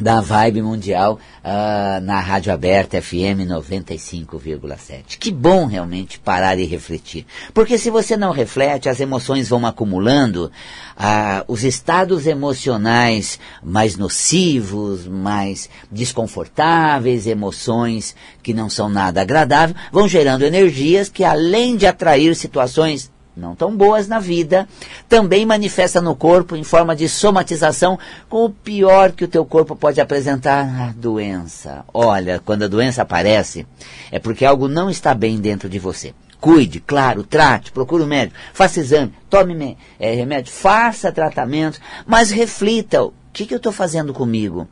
da 0.00 0.20
Vibe 0.20 0.62
Mundial 0.62 1.18
uh, 1.44 2.00
na 2.02 2.20
Rádio 2.20 2.52
Aberta 2.52 3.00
FM 3.00 3.46
95,7. 3.46 5.18
Que 5.18 5.30
bom 5.30 5.66
realmente 5.66 6.18
parar 6.18 6.58
e 6.58 6.64
refletir. 6.64 7.26
Porque 7.52 7.76
se 7.78 7.90
você 7.90 8.16
não 8.16 8.32
reflete, 8.32 8.88
as 8.88 9.00
emoções 9.00 9.48
vão 9.48 9.66
acumulando, 9.66 10.50
uh, 10.96 11.44
os 11.46 11.64
estados 11.64 12.26
emocionais 12.26 13.38
mais 13.62 13.96
nocivos, 13.96 15.06
mais 15.06 15.68
desconfortáveis, 15.90 17.26
emoções 17.26 18.16
que 18.42 18.54
não 18.54 18.70
são 18.70 18.88
nada 18.88 19.20
agradáveis, 19.20 19.78
vão 19.92 20.08
gerando 20.08 20.44
energias 20.44 21.08
que 21.08 21.24
além 21.24 21.76
de 21.76 21.86
atrair 21.86 22.34
situações 22.34 23.10
não 23.36 23.54
tão 23.54 23.76
boas 23.76 24.08
na 24.08 24.18
vida, 24.18 24.68
também 25.08 25.46
manifesta 25.46 26.00
no 26.00 26.14
corpo 26.14 26.56
em 26.56 26.64
forma 26.64 26.94
de 26.94 27.08
somatização 27.08 27.98
com 28.28 28.44
o 28.44 28.50
pior 28.50 29.12
que 29.12 29.24
o 29.24 29.28
teu 29.28 29.44
corpo 29.44 29.74
pode 29.76 30.00
apresentar, 30.00 30.88
a 30.88 30.92
doença. 30.92 31.84
Olha, 31.92 32.40
quando 32.44 32.64
a 32.64 32.68
doença 32.68 33.02
aparece, 33.02 33.66
é 34.10 34.18
porque 34.18 34.44
algo 34.44 34.68
não 34.68 34.90
está 34.90 35.14
bem 35.14 35.40
dentro 35.40 35.68
de 35.68 35.78
você. 35.78 36.14
Cuide, 36.40 36.80
claro, 36.80 37.22
trate, 37.22 37.70
procure 37.70 38.02
um 38.02 38.06
médico, 38.06 38.38
faça 38.54 38.80
exame, 38.80 39.12
tome 39.28 39.76
é, 39.98 40.14
remédio, 40.14 40.50
faça 40.52 41.12
tratamento, 41.12 41.78
mas 42.06 42.30
reflita, 42.30 43.02
o 43.02 43.12
que, 43.32 43.44
que 43.44 43.52
eu 43.52 43.58
estou 43.58 43.72
fazendo 43.72 44.14
comigo? 44.14 44.66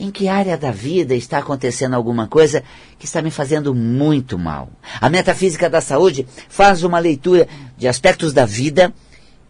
Em 0.00 0.10
que 0.10 0.28
área 0.28 0.56
da 0.56 0.70
vida 0.70 1.14
está 1.14 1.38
acontecendo 1.38 1.94
alguma 1.94 2.26
coisa 2.26 2.64
que 2.98 3.04
está 3.04 3.20
me 3.20 3.30
fazendo 3.30 3.74
muito 3.74 4.38
mal. 4.38 4.70
A 4.98 5.10
metafísica 5.10 5.68
da 5.68 5.82
saúde 5.82 6.26
faz 6.48 6.82
uma 6.82 6.98
leitura 6.98 7.46
de 7.76 7.86
aspectos 7.86 8.32
da 8.32 8.46
vida 8.46 8.94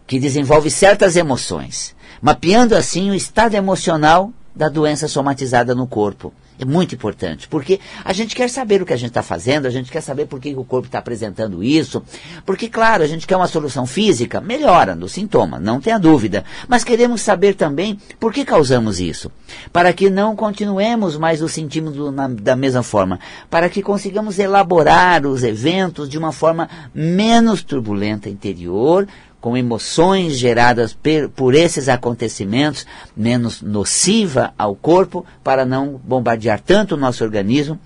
que 0.08 0.18
desenvolve 0.18 0.68
certas 0.68 1.14
emoções, 1.14 1.94
mapeando 2.20 2.74
assim 2.74 3.10
o 3.10 3.14
estado 3.14 3.54
emocional 3.54 4.32
da 4.52 4.68
doença 4.68 5.06
somatizada 5.06 5.72
no 5.72 5.86
corpo. 5.86 6.34
É 6.60 6.64
muito 6.66 6.94
importante, 6.94 7.48
porque 7.48 7.80
a 8.04 8.12
gente 8.12 8.36
quer 8.36 8.50
saber 8.50 8.82
o 8.82 8.84
que 8.84 8.92
a 8.92 8.96
gente 8.96 9.08
está 9.08 9.22
fazendo, 9.22 9.64
a 9.64 9.70
gente 9.70 9.90
quer 9.90 10.02
saber 10.02 10.26
por 10.26 10.38
que 10.38 10.54
o 10.54 10.62
corpo 10.62 10.88
está 10.88 10.98
apresentando 10.98 11.64
isso, 11.64 12.02
porque, 12.44 12.68
claro, 12.68 13.02
a 13.02 13.06
gente 13.06 13.26
quer 13.26 13.36
uma 13.36 13.48
solução 13.48 13.86
física, 13.86 14.42
melhora 14.42 14.94
no 14.94 15.08
sintoma, 15.08 15.58
não 15.58 15.80
tenha 15.80 15.98
dúvida, 15.98 16.44
mas 16.68 16.84
queremos 16.84 17.22
saber 17.22 17.54
também 17.54 17.98
por 18.18 18.30
que 18.30 18.44
causamos 18.44 19.00
isso, 19.00 19.32
para 19.72 19.90
que 19.94 20.10
não 20.10 20.36
continuemos 20.36 21.16
mais 21.16 21.40
o 21.40 21.48
sentimos 21.48 21.96
na, 22.12 22.28
da 22.28 22.54
mesma 22.54 22.82
forma, 22.82 23.18
para 23.48 23.70
que 23.70 23.82
consigamos 23.82 24.38
elaborar 24.38 25.24
os 25.24 25.42
eventos 25.42 26.10
de 26.10 26.18
uma 26.18 26.30
forma 26.30 26.68
menos 26.94 27.62
turbulenta 27.62 28.28
interior, 28.28 29.08
com 29.40 29.56
emoções 29.56 30.38
geradas 30.38 30.96
por 31.34 31.54
esses 31.54 31.88
acontecimentos, 31.88 32.86
menos 33.16 33.62
nociva 33.62 34.52
ao 34.58 34.74
corpo, 34.74 35.24
para 35.42 35.64
não 35.64 36.00
bombardear 36.04 36.60
tanto 36.60 36.94
o 36.94 36.98
nosso 36.98 37.24
organismo 37.24 37.78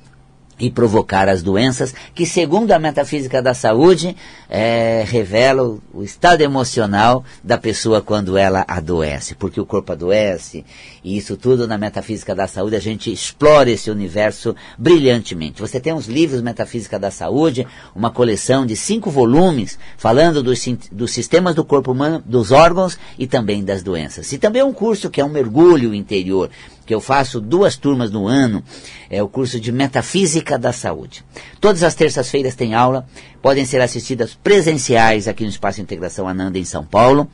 e 0.58 0.70
provocar 0.70 1.28
as 1.28 1.42
doenças 1.42 1.94
que, 2.14 2.26
segundo 2.26 2.72
a 2.72 2.78
metafísica 2.78 3.42
da 3.42 3.54
saúde, 3.54 4.16
é, 4.48 5.04
revela 5.06 5.64
o, 5.64 5.82
o, 5.92 6.02
estado 6.02 6.42
emocional 6.42 7.24
da 7.42 7.58
pessoa 7.58 8.00
quando 8.00 8.36
ela 8.36 8.64
adoece, 8.68 9.34
porque 9.34 9.60
o 9.60 9.66
corpo 9.66 9.92
adoece, 9.92 10.64
e 11.02 11.16
isso 11.16 11.36
tudo 11.36 11.66
na 11.66 11.76
metafísica 11.76 12.34
da 12.34 12.46
saúde, 12.46 12.76
a 12.76 12.80
gente 12.80 13.12
explora 13.12 13.70
esse 13.70 13.90
universo 13.90 14.54
brilhantemente. 14.78 15.60
Você 15.60 15.80
tem 15.80 15.92
uns 15.92 16.06
livros 16.06 16.40
Metafísica 16.40 16.98
da 16.98 17.10
Saúde, 17.10 17.66
uma 17.94 18.10
coleção 18.10 18.64
de 18.64 18.76
cinco 18.76 19.10
volumes, 19.10 19.78
falando 19.96 20.42
dos, 20.42 20.64
dos 20.90 21.10
sistemas 21.10 21.54
do 21.54 21.64
corpo 21.64 21.92
humano, 21.92 22.22
dos 22.24 22.52
órgãos 22.52 22.98
e 23.18 23.26
também 23.26 23.64
das 23.64 23.82
doenças. 23.82 24.32
E 24.32 24.38
também 24.38 24.62
um 24.62 24.72
curso 24.72 25.10
que 25.10 25.20
é 25.20 25.24
um 25.24 25.28
mergulho 25.28 25.94
interior, 25.94 26.50
que 26.84 26.94
eu 26.94 27.00
faço 27.00 27.40
duas 27.40 27.76
turmas 27.76 28.10
no 28.10 28.26
ano, 28.26 28.62
é 29.10 29.22
o 29.22 29.28
curso 29.28 29.58
de 29.58 29.72
Metafísica 29.72 30.58
da 30.58 30.72
Saúde. 30.72 31.24
Todas 31.60 31.82
as 31.82 31.94
terças-feiras 31.94 32.54
tem 32.54 32.74
aula, 32.74 33.06
podem 33.40 33.64
ser 33.64 33.80
assistidas 33.80 34.34
presenciais 34.34 35.26
aqui 35.26 35.44
no 35.44 35.50
Espaço 35.50 35.80
Integração 35.80 36.28
Ananda 36.28 36.58
em 36.58 36.64
São 36.64 36.84
Paulo, 36.84 37.28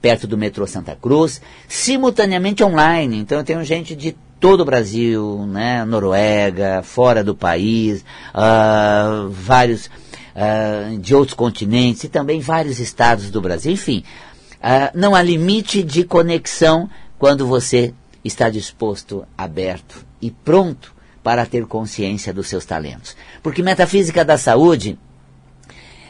perto 0.00 0.26
do 0.26 0.38
metrô 0.38 0.66
Santa 0.66 0.96
Cruz, 0.96 1.40
simultaneamente 1.68 2.64
online. 2.64 3.18
Então 3.18 3.38
eu 3.38 3.44
tenho 3.44 3.64
gente 3.64 3.94
de 3.94 4.16
todo 4.38 4.62
o 4.62 4.64
Brasil, 4.64 5.46
né, 5.46 5.84
Noruega, 5.84 6.82
fora 6.82 7.22
do 7.22 7.34
país, 7.34 8.02
uh, 8.34 9.28
vários 9.28 9.86
uh, 9.86 10.98
de 10.98 11.14
outros 11.14 11.34
continentes 11.34 12.04
e 12.04 12.08
também 12.08 12.40
vários 12.40 12.80
estados 12.80 13.30
do 13.30 13.40
Brasil. 13.40 13.70
Enfim, 13.70 14.02
uh, 14.56 14.90
não 14.94 15.14
há 15.14 15.22
limite 15.22 15.82
de 15.82 16.04
conexão 16.04 16.88
quando 17.18 17.46
você 17.46 17.92
está 18.24 18.48
disposto, 18.48 19.26
aberto 19.36 20.04
e 20.20 20.30
pronto 20.30 20.94
para 21.22 21.46
ter 21.46 21.66
consciência 21.66 22.32
dos 22.32 22.48
seus 22.48 22.64
talentos. 22.64 23.16
Porque 23.42 23.62
metafísica 23.62 24.24
da 24.24 24.38
saúde 24.38 24.98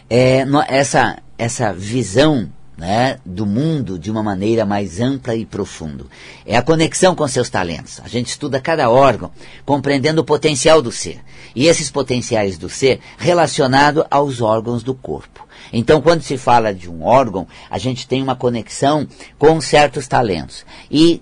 é 0.09 0.45
essa, 0.69 1.19
essa 1.39 1.73
visão 1.73 2.51
né, 2.81 3.19
do 3.27 3.45
mundo 3.45 3.99
de 3.99 4.11
uma 4.11 4.23
maneira 4.23 4.65
mais 4.65 5.01
ampla 5.01 5.37
e 5.37 5.45
profunda. 5.45 6.07
É 6.47 6.57
a 6.57 6.63
conexão 6.63 7.15
com 7.15 7.29
seus 7.29 7.51
talentos. 7.51 8.01
A 8.03 8.09
gente 8.09 8.29
estuda 8.29 8.59
cada 8.59 8.89
órgão, 8.89 9.31
compreendendo 9.67 10.23
o 10.23 10.25
potencial 10.25 10.81
do 10.81 10.91
ser. 10.91 11.21
E 11.55 11.67
esses 11.67 11.91
potenciais 11.91 12.57
do 12.57 12.71
ser 12.71 13.01
relacionado 13.19 14.07
aos 14.11 14.41
órgãos 14.41 14.83
do 14.83 14.95
corpo. 14.95 15.47
Então, 15.71 16.01
quando 16.01 16.23
se 16.23 16.39
fala 16.39 16.73
de 16.73 16.91
um 16.91 17.05
órgão, 17.05 17.47
a 17.69 17.77
gente 17.77 18.09
tem 18.09 18.23
uma 18.23 18.35
conexão 18.35 19.07
com 19.39 19.61
certos 19.61 20.09
talentos. 20.09 20.65
E 20.91 21.21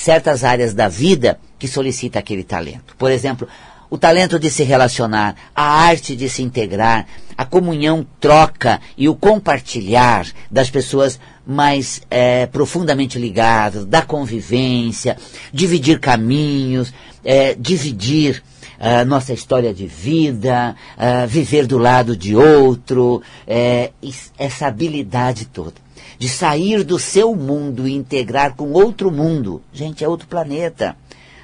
certas 0.00 0.44
áreas 0.44 0.72
da 0.74 0.88
vida 0.88 1.38
que 1.58 1.68
solicita 1.68 2.18
aquele 2.18 2.42
talento. 2.42 2.96
Por 2.96 3.10
exemplo, 3.10 3.46
o 3.90 3.98
talento 3.98 4.38
de 4.38 4.48
se 4.50 4.62
relacionar, 4.62 5.34
a 5.54 5.62
arte 5.62 6.16
de 6.16 6.28
se 6.28 6.42
integrar, 6.42 7.06
a 7.36 7.44
comunhão, 7.44 8.06
troca 8.18 8.80
e 8.96 9.08
o 9.08 9.14
compartilhar 9.14 10.26
das 10.50 10.70
pessoas 10.70 11.18
mais 11.46 12.00
é, 12.10 12.46
profundamente 12.46 13.18
ligadas, 13.18 13.84
da 13.84 14.00
convivência, 14.00 15.16
dividir 15.52 15.98
caminhos, 15.98 16.94
é, 17.24 17.54
dividir 17.58 18.42
uh, 18.78 19.04
nossa 19.04 19.32
história 19.32 19.74
de 19.74 19.86
vida, 19.86 20.76
uh, 20.96 21.26
viver 21.26 21.66
do 21.66 21.76
lado 21.76 22.16
de 22.16 22.36
outro, 22.36 23.22
é, 23.46 23.90
essa 24.38 24.66
habilidade 24.66 25.46
toda 25.46 25.89
de 26.20 26.28
sair 26.28 26.84
do 26.84 26.98
seu 26.98 27.34
mundo 27.34 27.88
e 27.88 27.94
integrar 27.94 28.54
com 28.54 28.72
outro 28.72 29.10
mundo. 29.10 29.62
Gente, 29.72 30.04
é 30.04 30.08
outro 30.08 30.28
planeta. 30.28 30.94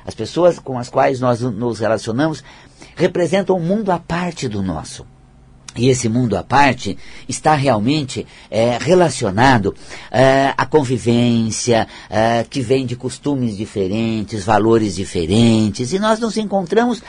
As 0.04 0.14
pessoas 0.14 0.58
com 0.58 0.78
as 0.78 0.90
quais 0.90 1.18
nós 1.18 1.40
nos 1.40 1.78
relacionamos 1.78 2.44
representam 2.94 3.56
um 3.56 3.60
mundo 3.60 3.90
à 3.90 3.98
parte 3.98 4.46
do 4.46 4.62
nosso. 4.62 5.06
E 5.74 5.88
esse 5.88 6.10
mundo 6.10 6.36
à 6.36 6.42
parte 6.42 6.98
está 7.26 7.54
realmente 7.54 8.26
é, 8.50 8.76
relacionado 8.78 9.74
é, 10.10 10.52
à 10.54 10.66
convivência, 10.66 11.88
é, 12.10 12.44
que 12.44 12.60
vem 12.60 12.84
de 12.84 12.96
costumes 12.96 13.56
diferentes, 13.56 14.44
valores 14.44 14.94
diferentes, 14.94 15.94
e 15.94 15.98
nós 15.98 16.20
nos 16.20 16.36
encontramos, 16.36 17.02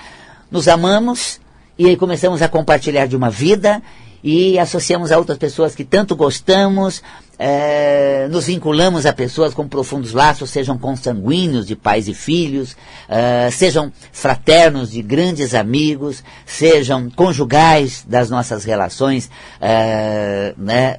nos 0.49 0.69
amamos, 0.69 1.41
e 1.77 1.85
aí 1.85 1.97
começamos 1.97 2.41
a 2.41 2.47
compartilhar 2.47 3.07
de 3.07 3.15
uma 3.17 3.29
vida 3.29 3.83
e 4.29 4.59
associamos 4.59 5.09
a 5.09 5.17
outras 5.17 5.37
pessoas 5.37 5.73
que 5.73 5.85
tanto 5.85 6.13
gostamos, 6.13 7.01
é, 7.39 8.27
nos 8.29 8.47
vinculamos 8.47 9.05
a 9.05 9.13
pessoas 9.13 9.53
com 9.53 9.65
profundos 9.65 10.11
laços, 10.11 10.49
sejam 10.49 10.77
consanguíneos 10.77 11.65
de 11.65 11.77
pais 11.77 12.09
e 12.09 12.13
filhos, 12.13 12.75
é, 13.07 13.49
sejam 13.49 13.89
fraternos 14.11 14.91
de 14.91 15.01
grandes 15.01 15.55
amigos, 15.55 16.25
sejam 16.45 17.09
conjugais 17.09 18.03
das 18.05 18.29
nossas 18.29 18.65
relações 18.65 19.31
é, 19.61 20.53
né, 20.57 20.97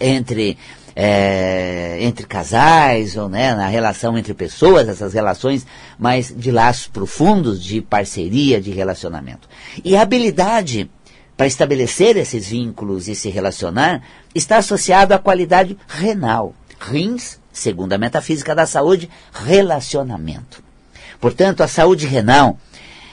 entre 0.00 0.58
é, 0.96 1.98
entre 2.00 2.26
casais 2.26 3.16
ou 3.16 3.28
né, 3.28 3.54
na 3.54 3.68
relação 3.68 4.18
entre 4.18 4.34
pessoas, 4.34 4.88
essas 4.88 5.12
relações 5.12 5.64
mais 5.96 6.34
de 6.36 6.50
laços 6.50 6.88
profundos, 6.88 7.62
de 7.62 7.80
parceria, 7.80 8.60
de 8.60 8.72
relacionamento. 8.72 9.46
E 9.84 9.94
a 9.94 10.02
habilidade 10.02 10.90
para 11.36 11.46
estabelecer 11.46 12.16
esses 12.16 12.48
vínculos 12.48 13.08
e 13.08 13.14
se 13.14 13.28
relacionar 13.28 14.02
está 14.34 14.56
associado 14.56 15.12
à 15.12 15.18
qualidade 15.18 15.76
renal. 15.86 16.54
Rins, 16.78 17.38
segundo 17.52 17.92
a 17.92 17.98
metafísica 17.98 18.54
da 18.54 18.66
saúde, 18.66 19.10
relacionamento. 19.32 20.62
Portanto, 21.20 21.62
a 21.62 21.68
saúde 21.68 22.06
renal 22.06 22.58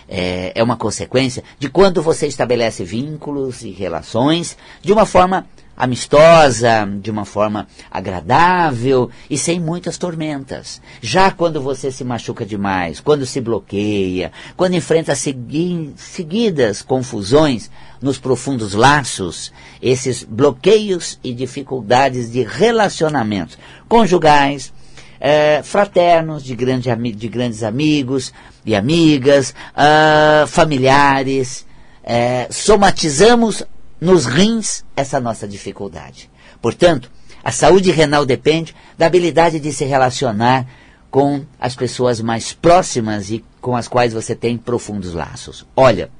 é, 0.07 0.51
é 0.55 0.63
uma 0.63 0.77
consequência 0.77 1.43
de 1.57 1.69
quando 1.69 2.01
você 2.01 2.27
estabelece 2.27 2.83
vínculos 2.83 3.61
e 3.63 3.71
relações 3.71 4.57
de 4.81 4.91
uma 4.91 5.05
forma 5.05 5.45
amistosa, 5.75 6.87
de 7.01 7.09
uma 7.09 7.25
forma 7.25 7.67
agradável 7.89 9.09
e 9.29 9.37
sem 9.37 9.59
muitas 9.59 9.97
tormentas. 9.97 10.81
Já 11.01 11.31
quando 11.31 11.61
você 11.61 11.91
se 11.91 12.03
machuca 12.03 12.45
demais, 12.45 12.99
quando 12.99 13.25
se 13.25 13.41
bloqueia, 13.41 14.31
quando 14.55 14.75
enfrenta 14.75 15.15
segui 15.15 15.93
seguidas 15.95 16.81
confusões 16.81 17.69
nos 18.01 18.17
profundos 18.17 18.73
laços, 18.73 19.51
esses 19.81 20.23
bloqueios 20.23 21.19
e 21.23 21.33
dificuldades 21.33 22.31
de 22.31 22.43
relacionamentos 22.43 23.57
conjugais, 23.87 24.73
é, 25.19 25.61
fraternos, 25.63 26.43
de, 26.43 26.53
grande, 26.53 26.93
de, 27.13 27.27
grandes 27.29 27.63
amigos 27.63 28.33
e 28.65 28.75
amigas, 28.75 29.55
uh, 29.73 30.45
familiares, 30.45 31.65
é, 32.03 32.47
somatizamos 32.51 33.63
nos 34.03 34.25
rins 34.25 34.83
essa 34.97 35.17
nossa 35.17 35.47
dificuldade. 35.47 36.29
Portanto, 36.61 37.09
a 37.41 37.51
saúde 37.51 37.89
renal 37.89 38.25
depende 38.25 38.75
da 38.97 39.05
habilidade 39.05 39.61
de 39.61 39.71
se 39.71 39.85
relacionar 39.85 40.67
com 41.09 41.45
as 41.57 41.73
pessoas 41.73 42.19
mais 42.19 42.51
próximas 42.51 43.31
e 43.31 43.43
com 43.61 43.77
as 43.77 43.87
quais 43.87 44.11
você 44.11 44.35
tem 44.35 44.57
profundos 44.57 45.13
laços. 45.13 45.65
Olha, 45.73 46.11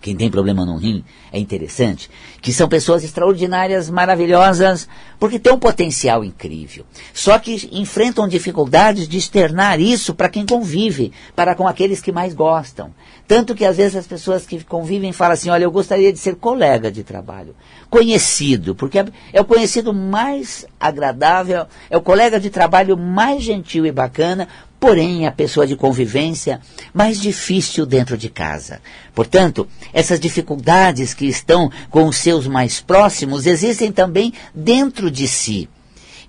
quem 0.00 0.16
tem 0.16 0.30
problema 0.30 0.64
no 0.64 0.76
rim, 0.76 1.04
é 1.32 1.38
interessante, 1.38 2.08
que 2.40 2.52
são 2.52 2.68
pessoas 2.68 3.02
extraordinárias, 3.02 3.90
maravilhosas, 3.90 4.88
porque 5.18 5.38
têm 5.38 5.52
um 5.52 5.58
potencial 5.58 6.24
incrível. 6.24 6.84
Só 7.12 7.38
que 7.38 7.68
enfrentam 7.72 8.28
dificuldades 8.28 9.08
de 9.08 9.18
externar 9.18 9.80
isso 9.80 10.14
para 10.14 10.28
quem 10.28 10.46
convive, 10.46 11.12
para 11.34 11.54
com 11.54 11.66
aqueles 11.66 12.00
que 12.00 12.12
mais 12.12 12.32
gostam. 12.32 12.94
Tanto 13.26 13.54
que 13.54 13.64
às 13.64 13.76
vezes 13.76 13.96
as 13.96 14.06
pessoas 14.06 14.46
que 14.46 14.62
convivem 14.64 15.12
falam 15.12 15.34
assim, 15.34 15.50
olha, 15.50 15.64
eu 15.64 15.70
gostaria 15.70 16.12
de 16.12 16.18
ser 16.18 16.36
colega 16.36 16.90
de 16.90 17.02
trabalho, 17.02 17.54
conhecido, 17.90 18.74
porque 18.74 19.04
é 19.32 19.40
o 19.40 19.44
conhecido 19.44 19.92
mais 19.92 20.64
agradável, 20.78 21.66
é 21.90 21.96
o 21.96 22.00
colega 22.00 22.38
de 22.38 22.50
trabalho 22.50 22.96
mais 22.96 23.42
gentil 23.42 23.84
e 23.84 23.92
bacana, 23.92 24.48
porém 24.80 25.26
a 25.26 25.32
pessoa 25.32 25.66
de 25.66 25.76
convivência 25.76 26.60
mais 26.92 27.20
difícil 27.20 27.84
dentro 27.84 28.16
de 28.16 28.28
casa. 28.28 28.80
Portanto, 29.14 29.66
essas 29.92 30.20
dificuldades 30.20 31.14
que 31.14 31.26
estão 31.26 31.70
com 31.90 32.06
os 32.06 32.16
seus 32.16 32.46
mais 32.46 32.80
próximos 32.80 33.46
existem 33.46 33.90
também 33.90 34.32
dentro 34.54 35.10
de 35.10 35.26
si. 35.26 35.68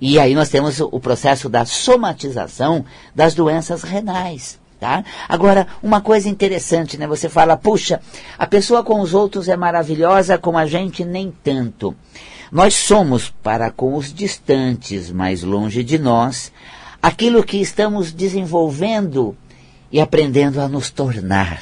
E 0.01 0.17
aí 0.17 0.33
nós 0.33 0.49
temos 0.49 0.79
o 0.79 0.99
processo 0.99 1.49
da 1.49 1.65
somatização 1.65 2.85
das 3.13 3.33
doenças 3.33 3.83
renais. 3.83 4.57
Tá? 4.79 5.03
Agora, 5.27 5.67
uma 5.83 5.99
coisa 5.99 6.29
interessante, 6.29 6.97
né? 6.97 7.05
Você 7.05 7.27
fala, 7.27 7.57
puxa, 7.57 7.99
a 8.37 8.47
pessoa 8.47 8.81
com 8.81 9.01
os 9.01 9.13
outros 9.13 9.49
é 9.49 9.57
maravilhosa, 9.57 10.37
com 10.37 10.57
a 10.57 10.65
gente 10.65 11.03
nem 11.03 11.33
tanto. 11.43 11.93
Nós 12.49 12.75
somos 12.75 13.29
para 13.43 13.69
com 13.71 13.93
os 13.95 14.13
distantes, 14.13 15.11
mais 15.11 15.43
longe 15.43 15.83
de 15.83 15.99
nós, 15.99 16.49
aquilo 17.01 17.43
que 17.43 17.57
estamos 17.57 18.11
desenvolvendo 18.11 19.35
e 19.91 19.99
aprendendo 19.99 20.59
a 20.61 20.67
nos 20.67 20.89
tornar. 20.89 21.61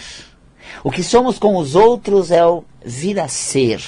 O 0.84 0.92
que 0.92 1.04
somos 1.04 1.40
com 1.40 1.58
os 1.58 1.76
outros 1.76 2.32
é 2.32 2.46
o 2.46 2.64
vir 2.84 3.20
a 3.20 3.28
ser, 3.28 3.82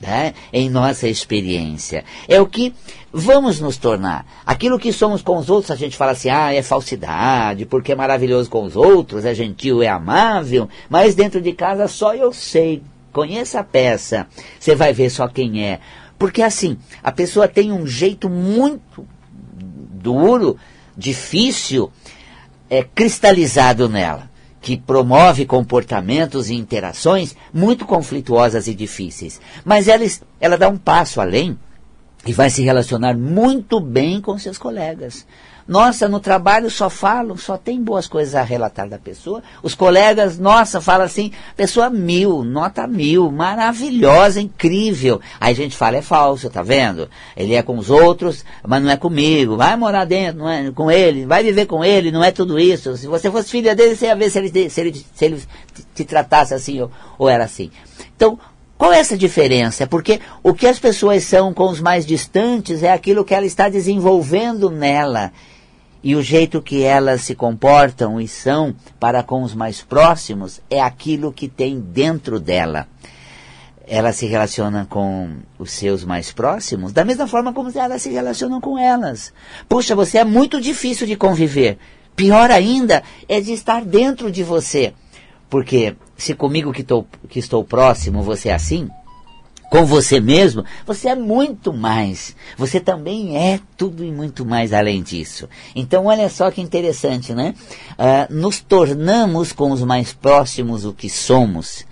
né? 0.00 0.34
em 0.52 0.70
nossa 0.70 1.08
experiência. 1.08 2.04
É 2.28 2.40
o 2.40 2.46
que 2.46 2.74
vamos 3.12 3.60
nos 3.60 3.76
tornar. 3.76 4.26
Aquilo 4.44 4.78
que 4.78 4.92
somos 4.92 5.22
com 5.22 5.36
os 5.36 5.50
outros, 5.50 5.70
a 5.70 5.76
gente 5.76 5.96
fala 5.96 6.12
assim, 6.12 6.30
ah, 6.30 6.52
é 6.52 6.62
falsidade, 6.62 7.66
porque 7.66 7.92
é 7.92 7.96
maravilhoso 7.96 8.50
com 8.50 8.64
os 8.64 8.76
outros, 8.76 9.24
é 9.24 9.34
gentil, 9.34 9.82
é 9.82 9.88
amável, 9.88 10.68
mas 10.88 11.14
dentro 11.14 11.40
de 11.40 11.52
casa 11.52 11.88
só 11.88 12.14
eu 12.14 12.32
sei. 12.32 12.82
Conheça 13.12 13.60
a 13.60 13.64
peça, 13.64 14.26
você 14.58 14.74
vai 14.74 14.92
ver 14.92 15.08
só 15.08 15.28
quem 15.28 15.64
é. 15.64 15.78
Porque 16.18 16.42
assim, 16.42 16.76
a 17.02 17.12
pessoa 17.12 17.46
tem 17.46 17.70
um 17.70 17.86
jeito 17.86 18.28
muito 18.28 19.06
duro 20.04 20.56
difícil 20.96 21.90
é, 22.68 22.82
cristalizado 22.82 23.88
nela, 23.88 24.30
que 24.60 24.76
promove 24.76 25.44
comportamentos 25.44 26.48
e 26.48 26.54
interações 26.54 27.36
muito 27.52 27.84
conflituosas 27.84 28.66
e 28.66 28.74
difíceis. 28.74 29.40
Mas 29.64 29.88
ela, 29.88 30.04
ela 30.40 30.56
dá 30.56 30.68
um 30.68 30.78
passo 30.78 31.20
além 31.20 31.58
e 32.26 32.32
vai 32.32 32.50
se 32.50 32.62
relacionar 32.62 33.16
muito 33.16 33.80
bem 33.80 34.20
com 34.20 34.38
seus 34.38 34.58
colegas. 34.58 35.26
Nossa, 35.66 36.06
no 36.08 36.20
trabalho 36.20 36.70
só 36.70 36.90
falam, 36.90 37.38
só 37.38 37.56
tem 37.56 37.82
boas 37.82 38.06
coisas 38.06 38.34
a 38.34 38.42
relatar 38.42 38.86
da 38.86 38.98
pessoa. 38.98 39.42
Os 39.62 39.74
colegas, 39.74 40.38
nossa, 40.38 40.78
falam 40.78 41.06
assim, 41.06 41.32
pessoa 41.56 41.88
mil, 41.88 42.44
nota 42.44 42.86
mil, 42.86 43.30
maravilhosa, 43.30 44.42
incrível. 44.42 45.22
Aí 45.40 45.52
a 45.52 45.56
gente 45.56 45.74
fala, 45.74 45.96
é 45.96 46.02
falso, 46.02 46.50
tá 46.50 46.62
vendo? 46.62 47.08
Ele 47.34 47.54
é 47.54 47.62
com 47.62 47.78
os 47.78 47.88
outros, 47.88 48.44
mas 48.62 48.82
não 48.82 48.90
é 48.90 48.96
comigo. 48.98 49.56
Vai 49.56 49.74
morar 49.74 50.04
dentro, 50.04 50.40
não 50.40 50.50
é 50.50 50.70
com 50.70 50.90
ele, 50.90 51.24
vai 51.24 51.42
viver 51.42 51.64
com 51.64 51.82
ele, 51.82 52.10
não 52.10 52.22
é 52.22 52.30
tudo 52.30 52.58
isso. 52.58 52.94
Se 52.98 53.06
você 53.06 53.30
fosse 53.30 53.50
filha 53.50 53.74
dele, 53.74 53.96
você 53.96 54.06
ia 54.06 54.16
ver 54.16 54.28
se 54.28 54.38
ele, 54.38 54.68
se 54.68 54.80
ele, 54.82 55.06
se 55.14 55.24
ele 55.24 55.42
te 55.94 56.04
tratasse 56.04 56.52
assim 56.52 56.82
ou, 56.82 56.90
ou 57.18 57.26
era 57.26 57.44
assim. 57.44 57.70
Então, 58.14 58.38
qual 58.76 58.92
é 58.92 58.98
essa 58.98 59.16
diferença? 59.16 59.86
Porque 59.86 60.20
o 60.42 60.52
que 60.52 60.66
as 60.66 60.78
pessoas 60.78 61.24
são 61.24 61.54
com 61.54 61.68
os 61.70 61.80
mais 61.80 62.04
distantes 62.04 62.82
é 62.82 62.92
aquilo 62.92 63.24
que 63.24 63.34
ela 63.34 63.46
está 63.46 63.68
desenvolvendo 63.68 64.70
nela 64.70 65.32
e 66.04 66.14
o 66.14 66.22
jeito 66.22 66.60
que 66.60 66.82
elas 66.82 67.22
se 67.22 67.34
comportam 67.34 68.20
e 68.20 68.28
são 68.28 68.76
para 69.00 69.22
com 69.22 69.42
os 69.42 69.54
mais 69.54 69.80
próximos 69.80 70.60
é 70.68 70.78
aquilo 70.78 71.32
que 71.32 71.48
tem 71.48 71.80
dentro 71.80 72.38
dela. 72.38 72.86
Ela 73.86 74.12
se 74.12 74.26
relaciona 74.26 74.86
com 74.88 75.36
os 75.58 75.70
seus 75.70 76.04
mais 76.04 76.30
próximos 76.30 76.92
da 76.92 77.06
mesma 77.06 77.26
forma 77.26 77.54
como 77.54 77.72
elas 77.74 78.02
se 78.02 78.10
relacionam 78.10 78.60
com 78.60 78.78
elas. 78.78 79.32
Puxa, 79.66 79.94
você 79.94 80.18
é 80.18 80.24
muito 80.24 80.60
difícil 80.60 81.06
de 81.06 81.16
conviver. 81.16 81.78
Pior 82.14 82.50
ainda 82.50 83.02
é 83.26 83.40
de 83.40 83.52
estar 83.52 83.82
dentro 83.82 84.30
de 84.30 84.42
você. 84.42 84.92
Porque 85.48 85.96
se 86.16 86.34
comigo 86.34 86.72
que, 86.72 86.82
tô, 86.82 87.04
que 87.28 87.38
estou 87.38 87.64
próximo 87.64 88.22
você 88.22 88.48
é 88.48 88.54
assim, 88.54 88.88
com 89.70 89.84
você 89.84 90.20
mesmo, 90.20 90.64
você 90.86 91.08
é 91.08 91.16
muito 91.16 91.72
mais. 91.72 92.36
Você 92.56 92.78
também 92.78 93.36
é 93.36 93.58
tudo 93.76 94.04
e 94.04 94.12
muito 94.12 94.44
mais 94.44 94.72
além 94.72 95.02
disso. 95.02 95.48
Então, 95.74 96.06
olha 96.06 96.28
só 96.28 96.48
que 96.50 96.60
interessante, 96.60 97.34
né? 97.34 97.54
Uh, 97.98 98.32
nos 98.32 98.60
tornamos 98.60 99.52
com 99.52 99.72
os 99.72 99.82
mais 99.82 100.12
próximos 100.12 100.84
o 100.84 100.92
que 100.92 101.10
somos 101.10 101.84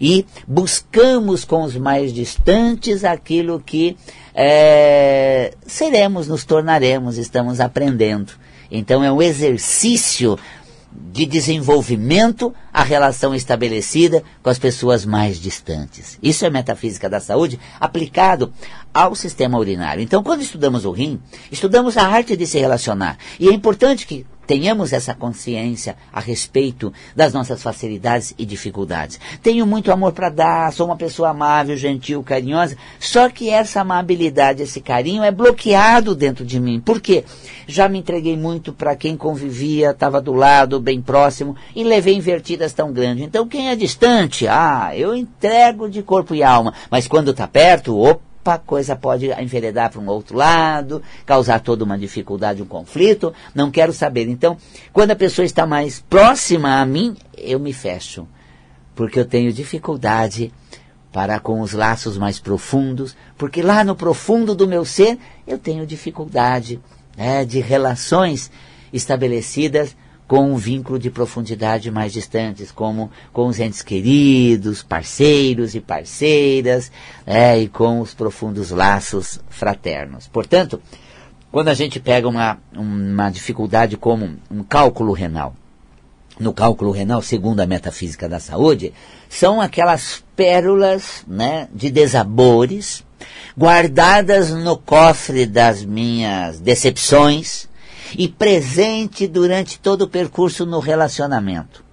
e 0.00 0.26
buscamos 0.48 1.44
com 1.44 1.62
os 1.62 1.76
mais 1.76 2.12
distantes 2.12 3.04
aquilo 3.04 3.60
que 3.60 3.96
é, 4.34 5.52
seremos, 5.66 6.26
nos 6.26 6.44
tornaremos, 6.44 7.16
estamos 7.16 7.60
aprendendo. 7.60 8.32
Então, 8.72 9.04
é 9.04 9.12
um 9.12 9.20
exercício 9.20 10.38
de 11.12 11.26
desenvolvimento 11.26 12.54
a 12.72 12.82
relação 12.82 13.34
estabelecida 13.34 14.22
com 14.42 14.50
as 14.50 14.58
pessoas 14.58 15.04
mais 15.04 15.38
distantes. 15.38 16.18
Isso 16.22 16.44
é 16.44 16.50
metafísica 16.50 17.08
da 17.08 17.20
saúde 17.20 17.58
aplicado 17.80 18.52
ao 18.92 19.14
sistema 19.14 19.58
urinário. 19.58 20.02
Então, 20.02 20.22
quando 20.22 20.42
estudamos 20.42 20.84
o 20.84 20.90
rim, 20.90 21.20
estudamos 21.50 21.96
a 21.96 22.06
arte 22.06 22.36
de 22.36 22.46
se 22.46 22.58
relacionar. 22.58 23.18
E 23.38 23.48
é 23.48 23.52
importante 23.52 24.06
que 24.06 24.26
tenhamos 24.50 24.92
essa 24.92 25.14
consciência 25.14 25.94
a 26.12 26.18
respeito 26.18 26.92
das 27.14 27.32
nossas 27.32 27.62
facilidades 27.62 28.34
e 28.36 28.44
dificuldades. 28.44 29.20
Tenho 29.40 29.64
muito 29.64 29.92
amor 29.92 30.10
para 30.10 30.28
dar, 30.28 30.72
sou 30.72 30.86
uma 30.86 30.96
pessoa 30.96 31.28
amável, 31.28 31.76
gentil, 31.76 32.20
carinhosa, 32.24 32.76
só 32.98 33.28
que 33.28 33.48
essa 33.48 33.82
amabilidade, 33.82 34.64
esse 34.64 34.80
carinho 34.80 35.22
é 35.22 35.30
bloqueado 35.30 36.16
dentro 36.16 36.44
de 36.44 36.58
mim. 36.58 36.80
Por 36.80 37.00
quê? 37.00 37.24
Já 37.68 37.88
me 37.88 38.00
entreguei 38.00 38.36
muito 38.36 38.72
para 38.72 38.96
quem 38.96 39.16
convivia, 39.16 39.90
estava 39.90 40.20
do 40.20 40.32
lado, 40.32 40.80
bem 40.80 41.00
próximo, 41.00 41.54
e 41.72 41.84
levei 41.84 42.16
invertidas 42.16 42.72
tão 42.72 42.92
grandes. 42.92 43.24
Então, 43.24 43.46
quem 43.46 43.68
é 43.68 43.76
distante, 43.76 44.48
ah, 44.48 44.90
eu 44.96 45.14
entrego 45.14 45.88
de 45.88 46.02
corpo 46.02 46.34
e 46.34 46.42
alma, 46.42 46.74
mas 46.90 47.06
quando 47.06 47.30
está 47.30 47.46
perto, 47.46 47.96
opa, 47.96 48.29
a 48.44 48.58
coisa 48.58 48.96
pode 48.96 49.30
enveredar 49.30 49.90
para 49.90 50.00
um 50.00 50.06
outro 50.06 50.36
lado, 50.36 51.02
causar 51.26 51.60
toda 51.60 51.84
uma 51.84 51.98
dificuldade, 51.98 52.62
um 52.62 52.66
conflito, 52.66 53.34
não 53.54 53.70
quero 53.70 53.92
saber. 53.92 54.28
Então, 54.28 54.56
quando 54.92 55.10
a 55.10 55.16
pessoa 55.16 55.44
está 55.44 55.66
mais 55.66 56.00
próxima 56.00 56.80
a 56.80 56.86
mim, 56.86 57.16
eu 57.36 57.60
me 57.60 57.72
fecho, 57.72 58.26
porque 58.94 59.20
eu 59.20 59.24
tenho 59.24 59.52
dificuldade 59.52 60.52
para 61.12 61.40
com 61.40 61.60
os 61.60 61.72
laços 61.72 62.16
mais 62.16 62.38
profundos, 62.38 63.16
porque 63.36 63.62
lá 63.62 63.82
no 63.84 63.96
profundo 63.96 64.54
do 64.54 64.66
meu 64.66 64.84
ser 64.84 65.18
eu 65.46 65.58
tenho 65.58 65.86
dificuldade 65.86 66.80
né, 67.16 67.44
de 67.44 67.60
relações 67.60 68.50
estabelecidas 68.92 69.96
com 70.30 70.52
um 70.52 70.56
vínculo 70.56 70.96
de 70.96 71.10
profundidade 71.10 71.90
mais 71.90 72.12
distantes, 72.12 72.70
como 72.70 73.10
com 73.32 73.48
os 73.48 73.58
entes 73.58 73.82
queridos, 73.82 74.80
parceiros 74.80 75.74
e 75.74 75.80
parceiras, 75.80 76.92
é, 77.26 77.58
e 77.58 77.66
com 77.66 77.98
os 77.98 78.14
profundos 78.14 78.70
laços 78.70 79.40
fraternos. 79.48 80.28
Portanto, 80.28 80.80
quando 81.50 81.66
a 81.66 81.74
gente 81.74 81.98
pega 81.98 82.28
uma, 82.28 82.58
uma 82.72 83.28
dificuldade 83.28 83.96
como 83.96 84.36
um 84.48 84.62
cálculo 84.62 85.12
renal, 85.12 85.52
no 86.38 86.52
cálculo 86.52 86.92
renal, 86.92 87.20
segundo 87.22 87.58
a 87.58 87.66
metafísica 87.66 88.28
da 88.28 88.38
saúde, 88.38 88.94
são 89.28 89.60
aquelas 89.60 90.22
pérolas 90.36 91.24
né, 91.26 91.66
de 91.74 91.90
desabores 91.90 93.04
guardadas 93.58 94.50
no 94.50 94.78
cofre 94.78 95.44
das 95.44 95.84
minhas 95.84 96.60
decepções, 96.60 97.68
e 98.16 98.28
presente 98.28 99.26
durante 99.26 99.78
todo 99.78 100.02
o 100.02 100.08
percurso 100.08 100.66
no 100.66 100.78
relacionamento. 100.78 101.84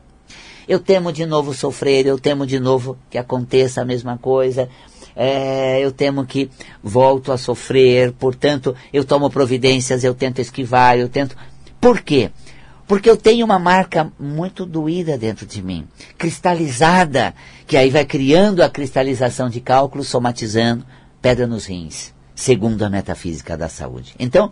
Eu 0.67 0.79
temo 0.79 1.13
de 1.13 1.25
novo 1.25 1.53
sofrer, 1.53 2.05
eu 2.05 2.19
temo 2.19 2.45
de 2.45 2.59
novo 2.59 2.97
que 3.09 3.17
aconteça 3.17 3.81
a 3.81 3.85
mesma 3.85 4.17
coisa, 4.17 4.67
é, 5.15 5.79
eu 5.83 5.91
temo 5.91 6.25
que 6.25 6.49
volto 6.83 7.31
a 7.31 7.37
sofrer, 7.37 8.11
portanto, 8.11 8.75
eu 8.91 9.03
tomo 9.03 9.29
providências, 9.29 10.03
eu 10.03 10.13
tento 10.13 10.39
esquivar, 10.39 10.97
eu 10.97 11.09
tento. 11.09 11.35
Por 11.79 12.01
quê? 12.01 12.31
Porque 12.85 13.09
eu 13.09 13.17
tenho 13.17 13.45
uma 13.45 13.59
marca 13.59 14.11
muito 14.19 14.65
doída 14.65 15.17
dentro 15.17 15.45
de 15.45 15.61
mim, 15.61 15.87
cristalizada, 16.17 17.33
que 17.65 17.75
aí 17.75 17.89
vai 17.89 18.05
criando 18.05 18.61
a 18.61 18.69
cristalização 18.69 19.49
de 19.49 19.59
cálculos, 19.59 20.07
somatizando 20.07 20.85
pedra 21.21 21.47
nos 21.47 21.65
rins, 21.65 22.13
segundo 22.35 22.83
a 22.83 22.89
metafísica 22.89 23.57
da 23.57 23.67
saúde. 23.67 24.13
Então, 24.19 24.51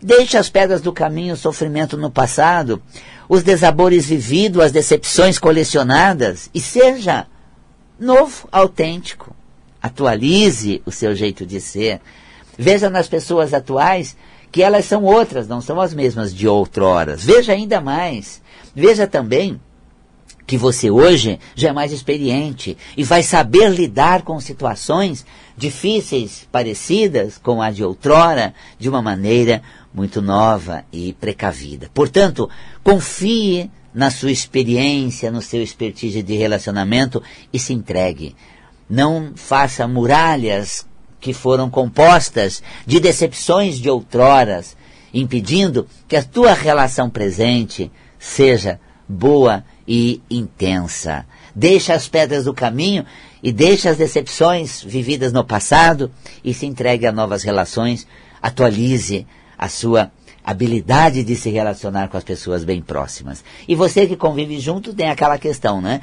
Deixe 0.00 0.36
as 0.36 0.48
pedras 0.48 0.80
do 0.80 0.92
caminho, 0.92 1.34
o 1.34 1.36
sofrimento 1.36 1.96
no 1.96 2.10
passado, 2.10 2.80
os 3.28 3.42
desabores 3.42 4.06
vividos, 4.06 4.62
as 4.62 4.72
decepções 4.72 5.38
colecionadas 5.38 6.48
e 6.54 6.60
seja 6.60 7.26
novo, 7.98 8.48
autêntico. 8.52 9.34
Atualize 9.82 10.80
o 10.86 10.92
seu 10.92 11.14
jeito 11.14 11.44
de 11.44 11.60
ser. 11.60 12.00
Veja 12.56 12.88
nas 12.88 13.08
pessoas 13.08 13.52
atuais 13.52 14.16
que 14.50 14.62
elas 14.62 14.84
são 14.84 15.04
outras, 15.04 15.46
não 15.48 15.60
são 15.60 15.80
as 15.80 15.92
mesmas 15.92 16.34
de 16.34 16.48
outroras. 16.48 17.24
Veja 17.24 17.52
ainda 17.52 17.80
mais. 17.80 18.40
Veja 18.74 19.06
também 19.06 19.60
que 20.48 20.56
você 20.56 20.90
hoje 20.90 21.38
já 21.54 21.68
é 21.68 21.72
mais 21.74 21.92
experiente 21.92 22.74
e 22.96 23.04
vai 23.04 23.22
saber 23.22 23.68
lidar 23.70 24.22
com 24.22 24.40
situações 24.40 25.26
difíceis, 25.54 26.48
parecidas 26.50 27.36
com 27.36 27.60
a 27.60 27.70
de 27.70 27.84
outrora, 27.84 28.54
de 28.78 28.88
uma 28.88 29.02
maneira 29.02 29.62
muito 29.92 30.22
nova 30.22 30.86
e 30.90 31.12
precavida. 31.12 31.90
Portanto, 31.92 32.48
confie 32.82 33.70
na 33.92 34.10
sua 34.10 34.30
experiência, 34.30 35.30
no 35.30 35.42
seu 35.42 35.62
expertise 35.62 36.22
de 36.22 36.34
relacionamento 36.34 37.22
e 37.52 37.58
se 37.58 37.74
entregue. 37.74 38.34
Não 38.88 39.32
faça 39.36 39.86
muralhas 39.86 40.86
que 41.20 41.34
foram 41.34 41.68
compostas 41.68 42.62
de 42.86 42.98
decepções 42.98 43.78
de 43.78 43.90
outroras, 43.90 44.78
impedindo 45.12 45.86
que 46.08 46.16
a 46.16 46.24
tua 46.24 46.54
relação 46.54 47.10
presente 47.10 47.92
seja 48.18 48.80
boa 49.06 49.62
e 49.88 50.20
intensa. 50.30 51.24
Deixa 51.54 51.94
as 51.94 52.06
pedras 52.06 52.44
do 52.44 52.52
caminho 52.52 53.06
e 53.42 53.50
deixa 53.50 53.88
as 53.88 53.96
decepções 53.96 54.82
vividas 54.82 55.32
no 55.32 55.42
passado 55.42 56.10
e 56.44 56.52
se 56.52 56.66
entregue 56.66 57.06
a 57.06 57.12
novas 57.12 57.42
relações. 57.42 58.06
Atualize 58.42 59.26
a 59.56 59.68
sua 59.68 60.12
habilidade 60.44 61.24
de 61.24 61.34
se 61.34 61.48
relacionar 61.48 62.08
com 62.08 62.18
as 62.18 62.24
pessoas 62.24 62.64
bem 62.64 62.82
próximas. 62.82 63.42
E 63.66 63.74
você 63.74 64.06
que 64.06 64.16
convive 64.16 64.60
junto 64.60 64.92
tem 64.92 65.08
aquela 65.08 65.38
questão, 65.38 65.80
né? 65.80 66.02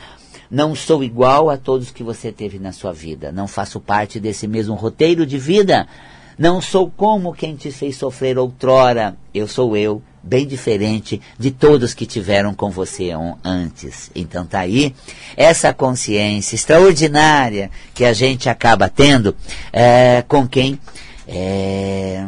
Não 0.50 0.76
sou 0.76 1.04
igual 1.04 1.50
a 1.50 1.58
todos 1.58 1.92
que 1.92 2.04
você 2.04 2.32
teve 2.32 2.60
na 2.60 2.72
sua 2.72 2.92
vida. 2.92 3.32
Não 3.32 3.48
faço 3.48 3.80
parte 3.80 4.20
desse 4.20 4.48
mesmo 4.48 4.76
roteiro 4.76 5.26
de 5.26 5.38
vida. 5.38 5.88
Não 6.38 6.62
sou 6.62 6.92
como 6.96 7.34
quem 7.34 7.56
te 7.56 7.72
fez 7.72 7.98
sofrer 7.98 8.38
outrora. 8.38 9.16
Eu 9.34 9.48
sou 9.48 9.76
eu, 9.78 10.02
bem 10.26 10.48
diferente 10.48 11.22
de 11.38 11.52
todos 11.52 11.94
que 11.94 12.06
tiveram 12.06 12.54
com 12.54 12.72
você 12.72 13.12
antes. 13.44 14.10
Então 14.16 14.46
tá 14.46 14.60
aí 14.60 14.96
essa 15.38 15.72
consciência 15.72 16.56
extraordinária 16.56 17.70
que 17.94 18.04
a 18.04 18.12
gente 18.12 18.50
acaba 18.50 18.90
tendo 18.90 19.36
é, 19.72 20.24
com 20.28 20.48
quem 20.48 20.80
é, 21.28 22.26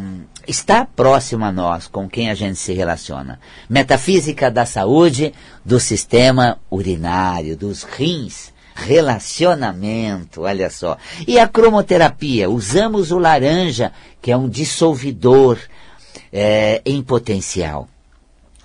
está 0.48 0.86
próximo 0.86 1.44
a 1.44 1.52
nós, 1.52 1.88
com 1.88 2.08
quem 2.08 2.30
a 2.30 2.36
gente 2.36 2.60
se 2.60 2.74
relaciona. 2.74 3.40
Metafísica 3.68 4.52
da 4.52 4.66
saúde, 4.66 5.34
do 5.66 5.80
sistema 5.80 6.60
urinário, 6.70 7.58
dos 7.58 7.84
rins, 7.84 8.54
relacionamento, 8.76 10.42
olha 10.42 10.70
só. 10.70 10.98
E 11.28 11.40
a 11.40 11.48
cromoterapia, 11.48 12.48
usamos 12.48 13.12
o 13.12 13.18
laranja, 13.18 13.92
que 14.22 14.32
é 14.32 14.38
um 14.38 14.48
dissolvidor 14.48 15.58
é, 16.32 16.82
em 16.86 17.02
potencial. 17.02 17.88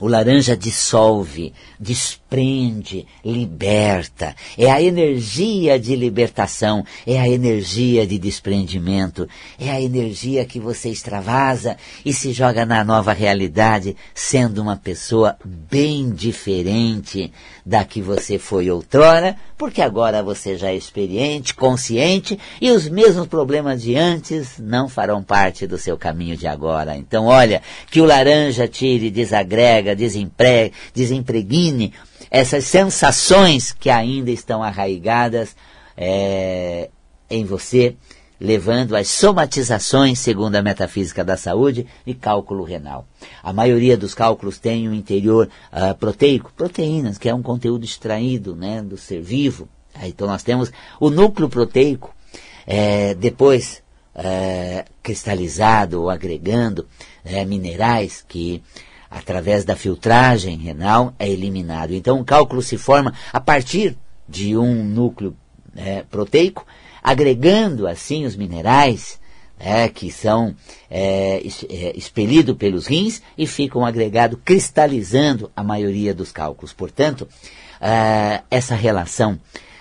O 0.03 0.09
laranja 0.09 0.57
dissolve, 0.57 1.53
desprende, 1.79 3.07
liberta. 3.25 4.35
É 4.59 4.69
a 4.69 4.83
energia 4.83 5.79
de 5.79 5.95
libertação, 5.95 6.85
é 7.07 7.21
a 7.21 7.29
energia 7.29 8.05
de 8.05 8.19
desprendimento, 8.19 9.29
é 9.61 9.71
a 9.71 9.81
energia 9.81 10.45
que 10.45 10.59
você 10.59 10.89
extravasa 10.89 11.77
e 12.05 12.13
se 12.13 12.33
joga 12.33 12.67
na 12.67 12.83
nova 12.83 13.13
realidade, 13.13 13.95
sendo 14.13 14.61
uma 14.61 14.77
pessoa 14.77 15.37
bem 15.45 16.11
diferente 16.11 17.33
da 17.65 17.85
que 17.85 18.03
você 18.03 18.39
foi 18.39 18.69
outrora, 18.71 19.37
porque 19.57 19.81
agora 19.81 20.21
você 20.21 20.59
já 20.59 20.71
é 20.71 20.75
experiente, 20.75 21.55
consciente 21.55 22.37
e 22.61 22.73
os 22.73 22.89
mesmos 22.89 23.29
problemas 23.29 23.83
de 23.83 23.95
antes 23.95 24.59
não 24.59 24.89
farão 24.89 25.23
parte 25.23 25.65
do 25.65 25.79
seu 25.79 25.97
caminho 25.97 26.37
de 26.37 26.49
agora. 26.49 26.97
Então, 26.97 27.27
olha, 27.27 27.63
que 27.89 28.01
o 28.01 28.05
laranja 28.05 28.67
tire, 28.67 29.09
desagrega, 29.11 29.92
desempre, 29.95 30.73
desempregne 30.95 31.93
essas 32.31 32.65
sensações 32.65 33.73
que 33.73 33.91
ainda 33.91 34.31
estão 34.31 34.63
arraigadas 34.63 35.55
é, 35.97 36.89
em 37.29 37.45
você, 37.45 37.97
levando 38.41 38.97
às 38.97 39.09
somatizações, 39.09 40.19
segundo 40.19 40.57
a 40.57 40.63
metafísica 40.63 41.23
da 41.25 41.37
saúde, 41.37 41.87
de 42.05 42.15
cálculo 42.15 42.65
renal. 42.65 43.07
A 43.43 43.53
maioria 43.53 43.97
dos 43.97 44.15
cálculos 44.15 44.59
tem 44.59 44.89
um 44.89 44.95
interior 44.95 45.49
uh, 45.73 45.95
proteico, 45.95 46.53
proteínas, 46.57 47.19
que 47.19 47.29
é 47.29 47.35
um 47.35 47.43
conteúdo 47.43 47.85
extraído 47.85 48.57
né, 48.57 48.83
do 48.83 48.97
ser 48.97 49.21
vivo. 49.21 49.69
Então 50.03 50.27
nós 50.27 50.43
temos 50.43 50.73
o 50.99 51.11
núcleo 51.11 51.49
proteico, 51.49 52.15
é, 52.67 53.15
depois 53.15 53.83
é, 54.15 54.85
cristalizado 55.03 56.03
ou 56.03 56.11
agregando 56.11 56.87
é, 57.25 57.45
minerais 57.45 58.25
que 58.27 58.63
através 59.13 59.65
da 59.65 59.77
filtragem 59.77 60.57
renal, 60.57 61.15
é 61.19 61.29
eliminado. 61.29 61.93
Então, 61.93 62.21
o 62.21 62.25
cálculo 62.25 62.63
se 62.63 62.79
forma 62.79 63.13
a 63.33 63.41
partir 63.41 63.97
de 64.29 64.57
um 64.57 64.83
núcleo 64.83 65.37
é, 65.77 66.03
proteico, 66.03 66.67
agregando 67.03 67.87
assim 67.87 68.25
os 68.25 68.35
minerais 68.35 69.21
é, 69.59 69.89
que 69.89 70.11
são 70.11 70.57
é, 70.91 71.43
é, 71.69 71.97
expelidos 71.97 72.57
pelos 72.57 72.87
rins 72.87 73.23
e 73.37 73.47
ficam 73.47 73.85
agregados, 73.85 74.39
cristalizando 74.45 75.51
a 75.55 75.63
maioria 75.63 76.15
dos 76.15 76.33
cálculos. 76.33 76.73
Portanto, 76.73 77.29
é, 77.81 78.43
essa 78.51 78.75
relação 78.75 79.39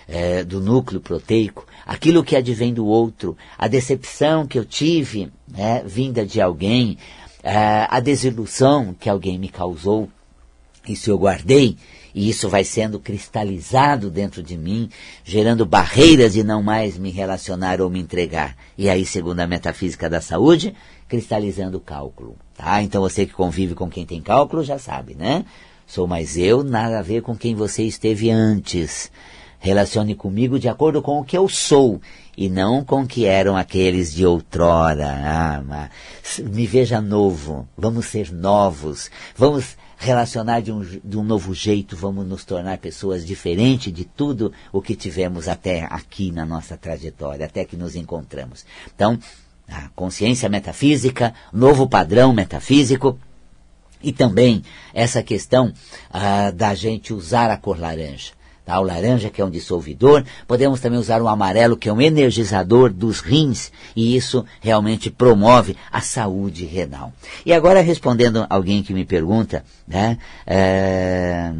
é, 0.07 0.43
do 0.43 0.59
núcleo 0.59 0.99
proteico, 0.99 1.65
aquilo 1.85 2.23
que 2.23 2.35
advém 2.35 2.73
do 2.73 2.85
outro, 2.85 3.37
a 3.57 3.67
decepção 3.67 4.45
que 4.45 4.59
eu 4.59 4.65
tive, 4.65 5.31
né, 5.47 5.81
vinda 5.85 6.25
de 6.25 6.41
alguém, 6.41 6.97
é, 7.43 7.87
a 7.89 7.99
desilusão 7.99 8.95
que 8.99 9.09
alguém 9.09 9.37
me 9.37 9.49
causou, 9.49 10.09
Isso 10.87 11.11
eu 11.11 11.17
guardei 11.17 11.77
e 12.13 12.29
isso 12.29 12.49
vai 12.49 12.63
sendo 12.63 12.99
cristalizado 12.99 14.09
dentro 14.09 14.43
de 14.43 14.57
mim, 14.57 14.89
gerando 15.23 15.65
barreiras 15.65 16.33
de 16.33 16.43
não 16.43 16.61
mais 16.61 16.97
me 16.97 17.09
relacionar 17.09 17.81
ou 17.81 17.89
me 17.89 17.99
entregar. 17.99 18.55
E 18.77 18.89
aí, 18.89 19.05
segundo 19.05 19.39
a 19.39 19.47
metafísica 19.47 20.09
da 20.09 20.19
saúde, 20.19 20.75
cristalizando 21.07 21.77
o 21.77 21.81
cálculo. 21.81 22.35
Tá? 22.55 22.81
Então 22.81 23.01
você 23.01 23.25
que 23.25 23.33
convive 23.33 23.75
com 23.75 23.89
quem 23.89 24.05
tem 24.05 24.21
cálculo 24.21 24.63
já 24.63 24.77
sabe, 24.77 25.15
né? 25.15 25.45
Sou 25.87 26.07
mais 26.07 26.37
eu, 26.37 26.63
nada 26.63 26.99
a 26.99 27.01
ver 27.01 27.21
com 27.21 27.35
quem 27.35 27.53
você 27.53 27.83
esteve 27.83 28.29
antes. 28.29 29.11
Relacione 29.63 30.15
comigo 30.15 30.57
de 30.57 30.67
acordo 30.67 31.03
com 31.03 31.19
o 31.19 31.23
que 31.23 31.37
eu 31.37 31.47
sou 31.47 32.01
e 32.35 32.49
não 32.49 32.83
com 32.83 33.03
o 33.03 33.07
que 33.07 33.25
eram 33.25 33.55
aqueles 33.55 34.11
de 34.11 34.25
outrora. 34.25 35.07
Ah, 35.23 35.89
me 36.39 36.65
veja 36.65 36.99
novo, 36.99 37.67
vamos 37.77 38.07
ser 38.07 38.31
novos, 38.31 39.11
vamos 39.35 39.77
relacionar 39.99 40.61
de 40.61 40.71
um, 40.71 40.81
de 40.81 41.15
um 41.15 41.23
novo 41.23 41.53
jeito, 41.53 41.95
vamos 41.95 42.25
nos 42.25 42.43
tornar 42.43 42.79
pessoas 42.79 43.23
diferentes 43.23 43.93
de 43.93 44.03
tudo 44.03 44.51
o 44.73 44.81
que 44.81 44.95
tivemos 44.95 45.47
até 45.47 45.83
aqui 45.83 46.31
na 46.31 46.43
nossa 46.43 46.75
trajetória, 46.75 47.45
até 47.45 47.63
que 47.63 47.77
nos 47.77 47.95
encontramos. 47.95 48.65
Então, 48.95 49.19
a 49.67 49.89
consciência 49.89 50.49
metafísica, 50.49 51.35
novo 51.53 51.87
padrão 51.87 52.33
metafísico, 52.33 53.19
e 54.01 54.11
também 54.11 54.63
essa 54.91 55.21
questão 55.21 55.71
ah, 56.09 56.49
da 56.49 56.73
gente 56.73 57.13
usar 57.13 57.51
a 57.51 57.57
cor 57.57 57.79
laranja. 57.79 58.31
Tá? 58.71 58.79
O 58.79 58.83
laranja, 58.83 59.29
que 59.29 59.41
é 59.41 59.45
um 59.45 59.49
dissolvidor, 59.49 60.23
podemos 60.47 60.79
também 60.79 60.97
usar 60.97 61.21
o 61.21 61.27
amarelo, 61.27 61.75
que 61.75 61.89
é 61.89 61.93
um 61.93 61.99
energizador 61.99 62.89
dos 62.89 63.19
rins, 63.19 63.69
e 63.93 64.15
isso 64.15 64.45
realmente 64.61 65.11
promove 65.11 65.75
a 65.91 65.99
saúde 65.99 66.63
renal. 66.63 67.11
E 67.45 67.51
agora, 67.51 67.81
respondendo 67.81 68.47
alguém 68.49 68.81
que 68.81 68.93
me 68.93 69.03
pergunta, 69.03 69.65
né, 69.85 70.17
é, 70.47 71.51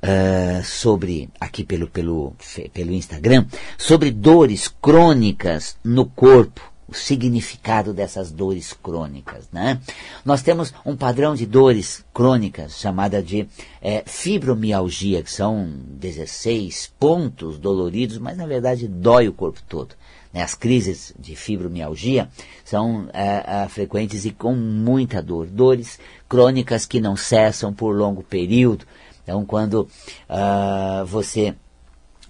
é, 0.00 0.62
sobre, 0.62 1.28
aqui 1.40 1.64
pelo, 1.64 1.88
pelo, 1.88 2.36
pelo 2.72 2.92
Instagram, 2.92 3.44
sobre 3.76 4.12
dores 4.12 4.72
crônicas 4.80 5.76
no 5.82 6.06
corpo 6.06 6.75
o 6.88 6.94
significado 6.94 7.92
dessas 7.92 8.30
dores 8.30 8.72
crônicas. 8.72 9.48
Né? 9.52 9.80
Nós 10.24 10.42
temos 10.42 10.72
um 10.84 10.96
padrão 10.96 11.34
de 11.34 11.44
dores 11.44 12.04
crônicas 12.14 12.78
chamada 12.78 13.22
de 13.22 13.48
é, 13.82 14.02
fibromialgia, 14.06 15.22
que 15.22 15.30
são 15.30 15.68
16 15.88 16.92
pontos 16.98 17.58
doloridos, 17.58 18.18
mas 18.18 18.36
na 18.36 18.46
verdade 18.46 18.86
dói 18.86 19.28
o 19.28 19.32
corpo 19.32 19.60
todo. 19.68 19.94
Né? 20.32 20.42
As 20.42 20.54
crises 20.54 21.12
de 21.18 21.34
fibromialgia 21.34 22.28
são 22.64 23.08
é, 23.12 23.64
é, 23.64 23.68
frequentes 23.68 24.24
e 24.24 24.30
com 24.30 24.54
muita 24.54 25.22
dor. 25.22 25.46
Dores 25.46 25.98
crônicas 26.28 26.86
que 26.86 27.00
não 27.00 27.16
cessam 27.16 27.72
por 27.72 27.96
longo 27.96 28.22
período. 28.22 28.86
Então, 29.22 29.44
quando 29.44 29.88
uh, 30.30 31.04
você 31.04 31.56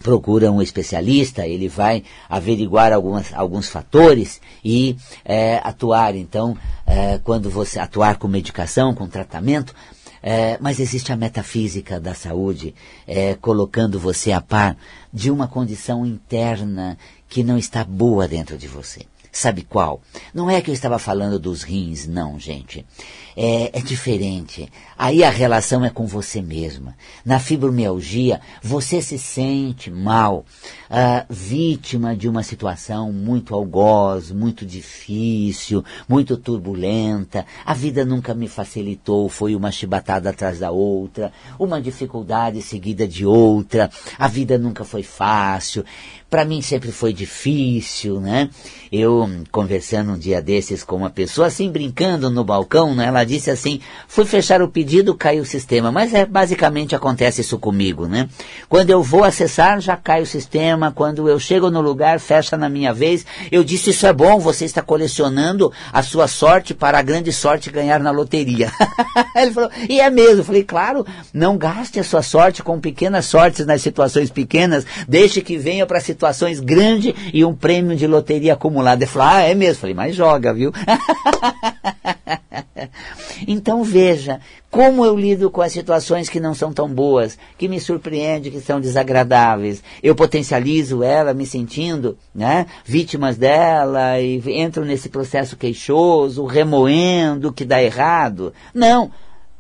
procura 0.07 0.53
um 0.53 0.63
especialista, 0.63 1.45
ele 1.45 1.69
vai 1.69 2.05
averiguar 2.29 2.93
algumas, 2.93 3.35
alguns 3.35 3.69
fatores 3.69 4.41
e 4.65 4.97
é, 5.25 5.61
atuar. 5.65 6.15
Então, 6.15 6.57
é, 6.87 7.19
quando 7.19 7.51
você 7.51 7.81
atuar 7.81 8.17
com 8.17 8.29
medicação, 8.29 8.95
com 8.95 9.09
tratamento, 9.09 9.75
é, 10.23 10.59
mas 10.61 10.79
existe 10.79 11.13
a 11.13 11.17
metafísica 11.17 11.99
da 11.99 12.15
saúde, 12.15 12.73
é, 13.05 13.35
colocando 13.35 13.99
você 13.99 14.31
a 14.31 14.41
par 14.41 14.77
de 15.13 15.29
uma 15.29 15.49
condição 15.49 16.07
interna 16.07 16.97
que 17.29 17.43
não 17.43 17.59
está 17.59 17.83
boa 17.83 18.29
dentro 18.29 18.57
de 18.57 18.69
você. 18.69 19.01
Sabe 19.33 19.63
qual? 19.63 20.01
Não 20.33 20.49
é 20.49 20.63
que 20.63 20.71
eu 20.71 20.75
estava 20.75 21.01
falando 21.01 21.37
dos 21.37 21.65
rins, 21.65 22.07
não, 22.07 22.39
gente. 22.39 22.87
É, 23.39 23.79
é, 23.79 23.83
diferente. 23.83 24.67
Aí 24.97 25.23
a 25.23 25.29
relação 25.29 25.85
é 25.85 25.91
com 25.91 26.07
você 26.07 26.41
mesma. 26.41 26.97
Na 27.23 27.39
fibromialgia, 27.39 28.41
você 28.63 29.03
se 29.03 29.19
sente 29.19 29.91
mal, 29.91 30.47
uh, 30.91 31.27
vítima 31.29 32.17
de 32.17 32.31
uma 32.31 32.43
situação 32.43 33.13
muito 33.13 33.55
algoz, 33.55 34.31
muito 34.31 34.65
difícil, 34.65 35.85
muito 36.09 36.35
turbulenta. 36.39 37.45
A 37.63 37.75
vida 37.75 38.07
nunca 38.07 38.33
me 38.33 38.49
facilitou, 38.49 39.29
foi 39.29 39.55
uma 39.55 39.71
chibatada 39.71 40.31
atrás 40.31 40.61
da 40.61 40.71
outra, 40.71 41.31
uma 41.59 41.79
dificuldade 41.79 42.63
seguida 42.63 43.07
de 43.07 43.27
outra. 43.27 43.91
A 44.19 44.29
vida 44.29 44.57
nunca 44.57 44.83
foi 44.83 45.03
fácil. 45.03 45.85
Para 46.29 46.45
mim 46.45 46.61
sempre 46.61 46.91
foi 46.91 47.13
difícil, 47.13 48.21
né? 48.21 48.51
Eu, 48.91 49.29
conversando 49.53 50.13
um 50.13 50.19
dia 50.19 50.43
desses 50.43 50.83
com 50.83 50.97
uma 50.97 51.11
pessoa, 51.11 51.47
assim, 51.47 51.71
brincando 51.71 52.29
no 52.29 52.43
balcão, 52.43 52.95
né? 52.95 53.07
Ela 53.07 53.26
disse 53.27 53.51
assim, 53.51 53.81
fui 54.09 54.25
fechar 54.25 54.63
o 54.63 54.69
pedido, 54.69 55.15
caiu 55.15 55.43
o 55.43 55.47
sistema. 55.47 55.93
Mas 55.93 56.15
é, 56.15 56.25
basicamente 56.25 56.95
acontece 56.95 57.41
isso 57.41 57.59
comigo, 57.59 58.07
né? 58.07 58.29
Quando 58.69 58.91
eu 58.91 59.03
vou 59.03 59.25
acessar, 59.25 59.81
já 59.81 59.97
cai 59.97 60.23
o 60.23 60.27
sistema. 60.27 60.93
Quando 60.93 61.29
eu 61.29 61.39
chego 61.39 61.71
no 61.71 61.81
lugar, 61.81 62.21
fecha 62.21 62.57
na 62.57 62.69
minha 62.69 62.93
vez. 62.95 63.27
Eu 63.51 63.65
disse, 63.65 63.91
isso 63.91 64.07
é 64.07 64.13
bom, 64.13 64.39
você 64.39 64.65
está 64.65 64.81
colecionando 64.81 65.73
a 65.93 66.03
sua 66.03 66.29
sorte 66.29 66.73
para 66.73 66.99
a 66.99 67.03
grande 67.03 67.33
sorte 67.33 67.71
ganhar 67.71 68.01
na 68.01 68.11
loteria. 68.11 68.71
Ele 69.35 69.53
falou, 69.53 69.71
e 69.89 70.01
é 70.01 70.09
mesmo. 70.11 70.41
Eu 70.41 70.45
falei, 70.45 70.65
claro, 70.65 71.07
não 71.33 71.59
gaste 71.59 71.99
a 72.01 72.05
sua 72.05 72.23
sorte 72.23 72.63
com 72.63 72.81
pequenas 72.81 73.27
sortes 73.27 73.67
nas 73.67 73.83
situações 73.83 74.31
pequenas, 74.31 74.87
deixe 75.09 75.41
que 75.41 75.59
venha 75.59 75.87
para 75.87 76.01
situações 76.01 76.61
grandes 76.61 77.15
e 77.33 77.45
um 77.45 77.55
prêmio 77.55 77.97
de 77.97 78.07
loteria 78.07 78.55
acumulado. 78.55 79.03
Ele 79.03 79.11
falou, 79.11 79.29
ah, 79.29 79.43
é 79.43 79.55
mesmo. 79.55 79.81
Falei, 79.81 79.95
mas 79.95 80.15
joga, 80.15 80.53
viu? 80.53 80.73
então 83.47 83.83
veja, 83.83 84.41
como 84.71 85.05
eu 85.05 85.17
lido 85.17 85.51
com 85.51 85.63
as 85.63 85.73
situações 85.73 86.29
que 86.29 86.41
não 86.41 86.55
são 86.55 86.73
tão 86.73 86.89
boas, 86.89 87.39
que 87.57 87.69
me 87.69 87.81
surpreendem, 87.81 88.53
que 88.53 88.61
são 88.61 88.81
desagradáveis. 88.81 89.83
Eu 90.03 90.15
potencializo 90.15 91.03
ela 91.03 91.33
me 91.33 91.47
sentindo 91.47 92.17
né, 92.35 92.67
vítimas 92.85 93.37
dela 93.37 94.21
e 94.21 94.43
entro 94.47 94.85
nesse 94.85 95.09
processo 95.09 95.57
queixoso, 95.57 96.45
remoendo 96.45 97.49
o 97.49 97.53
que 97.53 97.65
dá 97.65 97.83
errado. 97.83 98.53
Não 98.75 99.11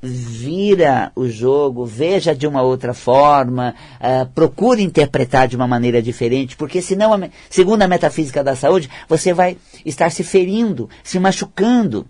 vira 0.02 1.10
o 1.16 1.26
jogo, 1.26 1.84
veja 1.84 2.34
de 2.34 2.46
uma 2.46 2.62
outra 2.62 2.94
forma, 2.94 3.74
uh, 4.00 4.26
procure 4.34 4.82
interpretar 4.82 5.48
de 5.48 5.56
uma 5.56 5.66
maneira 5.66 6.02
diferente, 6.02 6.56
porque 6.56 6.80
senão, 6.80 7.12
segundo 7.50 7.82
a 7.82 7.88
metafísica 7.88 8.44
da 8.44 8.54
saúde, 8.54 8.90
você 9.08 9.32
vai 9.32 9.56
estar 9.84 10.10
se 10.10 10.22
ferindo, 10.22 10.88
se 11.02 11.18
machucando. 11.18 12.06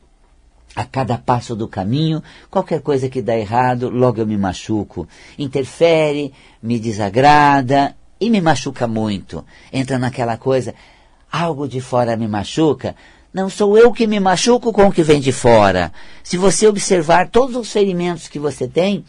A 0.77 0.85
cada 0.85 1.17
passo 1.17 1.57
do 1.57 1.67
caminho, 1.67 2.23
qualquer 2.51 2.83
coisa 2.83 3.09
que 3.09 3.23
dá 3.23 3.37
errado, 3.37 3.89
logo 3.89 4.21
eu 4.21 4.27
me 4.27 4.37
machuco. 4.37 5.09
Interfere, 5.39 6.33
me 6.63 6.79
desagrada 6.79 7.97
e 8.21 8.29
me 8.29 8.41
machuca 8.43 8.87
muito. 8.87 9.43
Entra 9.73 9.99
naquela 9.99 10.37
coisa, 10.37 10.75
algo 11.33 11.67
de 11.67 11.81
fora 11.81 12.17
me 12.17 12.29
machuca, 12.29 12.95
não 13.37 13.51
sou 13.51 13.77
eu 13.77 13.93
que 13.93 14.07
me 14.07 14.19
machuco 14.19 14.73
com 14.73 14.87
o 14.87 14.91
que 14.91 15.03
vem 15.03 15.21
de 15.21 15.31
fora. 15.31 15.93
Se 16.23 16.39
você 16.39 16.67
observar 16.67 17.29
todos 17.29 17.55
os 17.55 17.71
ferimentos 17.71 18.29
que 18.29 18.39
você 18.39 18.67
tem 18.67 19.05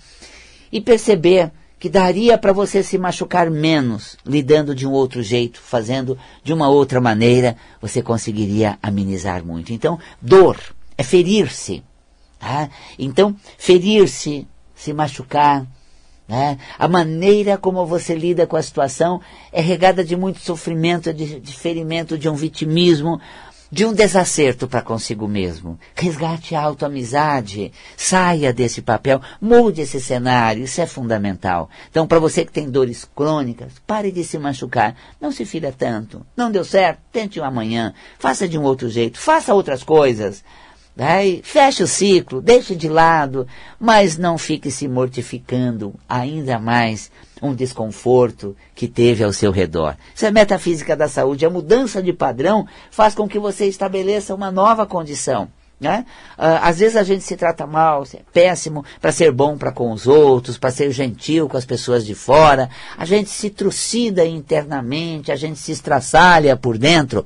e 0.70 0.82
perceber 0.82 1.50
que 1.80 1.88
daria 1.88 2.38
para 2.38 2.52
você 2.52 2.84
se 2.84 2.98
machucar 2.98 3.50
menos, 3.50 4.18
lidando 4.26 4.76
de 4.76 4.86
um 4.86 4.92
outro 4.92 5.24
jeito, 5.24 5.62
fazendo 5.62 6.18
de 6.44 6.52
uma 6.52 6.68
outra 6.68 7.00
maneira, 7.00 7.56
você 7.82 8.02
conseguiria 8.02 8.78
amenizar 8.84 9.46
muito. 9.46 9.72
Então, 9.72 9.98
dor 10.22 10.58
é 10.98 11.04
ferir-se. 11.04 11.84
Tá? 12.40 12.70
Então, 12.98 13.36
ferir-se, 13.58 14.48
se 14.76 14.94
machucar, 14.94 15.66
né? 16.28 16.58
A 16.78 16.88
maneira 16.88 17.58
como 17.58 17.86
você 17.86 18.14
lida 18.14 18.46
com 18.46 18.58
a 18.58 18.62
situação 18.62 19.22
é 19.52 19.62
regada 19.62 20.04
de 20.04 20.16
muito 20.16 20.40
sofrimento, 20.40 21.14
de, 21.14 21.40
de 21.40 21.54
ferimento, 21.54 22.18
de 22.18 22.28
um 22.28 22.36
vitimismo, 22.36 23.22
de 23.72 23.86
um 23.86 23.94
desacerto 23.94 24.68
para 24.68 24.82
consigo 24.82 25.28
mesmo. 25.28 25.80
Resgate 25.96 26.54
a 26.54 26.62
autoamizade, 26.62 27.72
saia 27.96 28.52
desse 28.52 28.82
papel, 28.82 29.22
mude 29.42 29.82
esse 29.82 30.02
cenário, 30.02 30.64
isso 30.64 30.82
é 30.82 30.86
fundamental. 30.86 31.70
Então, 31.90 32.08
para 32.08 32.20
você 32.20 32.46
que 32.46 32.52
tem 32.52 32.70
dores 32.70 33.08
crônicas, 33.16 33.74
pare 33.86 34.12
de 34.12 34.24
se 34.24 34.38
machucar, 34.38 34.96
não 35.20 35.32
se 35.32 35.46
fira 35.46 35.74
tanto. 35.76 36.26
Não 36.36 36.52
deu 36.52 36.66
certo? 36.66 37.00
Tente 37.12 37.40
um 37.40 37.44
amanhã, 37.44 37.94
faça 38.20 38.48
de 38.48 38.58
um 38.58 38.64
outro 38.64 38.90
jeito, 38.90 39.18
faça 39.18 39.54
outras 39.54 39.84
coisas. 39.84 40.44
Aí, 40.98 41.42
feche 41.44 41.84
o 41.84 41.88
ciclo, 41.88 42.42
deixe 42.42 42.76
de 42.76 42.90
lado, 42.90 43.48
mas 43.80 44.18
não 44.18 44.38
fique 44.38 44.72
se 44.72 44.88
mortificando 44.88 45.94
ainda 46.10 46.58
mais 46.58 47.12
um 47.42 47.54
desconforto 47.54 48.56
que 48.74 48.88
teve 48.88 49.24
ao 49.24 49.32
seu 49.32 49.52
redor. 49.52 49.96
Isso 50.16 50.26
é 50.26 50.32
metafísica 50.32 50.96
da 50.96 51.08
saúde. 51.08 51.46
A 51.46 51.50
mudança 51.52 52.02
de 52.02 52.12
padrão 52.12 52.68
faz 52.90 53.14
com 53.14 53.28
que 53.28 53.38
você 53.38 53.68
estabeleça 53.68 54.34
uma 54.34 54.50
nova 54.50 54.88
condição. 54.88 55.48
Né? 55.80 56.08
Uh, 56.40 56.58
às 56.64 56.80
vezes 56.80 56.96
a 56.96 57.04
gente 57.04 57.24
se 57.24 57.38
trata 57.38 57.68
mal, 57.68 58.02
é 58.12 58.22
péssimo 58.34 58.84
para 59.00 59.12
ser 59.12 59.32
bom 59.32 59.56
para 59.56 59.72
com 59.72 59.92
os 59.92 60.08
outros, 60.08 60.58
para 60.58 60.72
ser 60.72 60.90
gentil 60.90 61.48
com 61.48 61.56
as 61.56 61.66
pessoas 61.66 62.04
de 62.04 62.16
fora. 62.16 62.68
A 62.98 63.06
gente 63.06 63.30
se 63.30 63.52
trucida 63.52 64.26
internamente, 64.26 65.32
a 65.32 65.36
gente 65.36 65.60
se 65.60 65.72
estraçalha 65.72 66.58
por 66.58 66.80
dentro. 66.80 67.24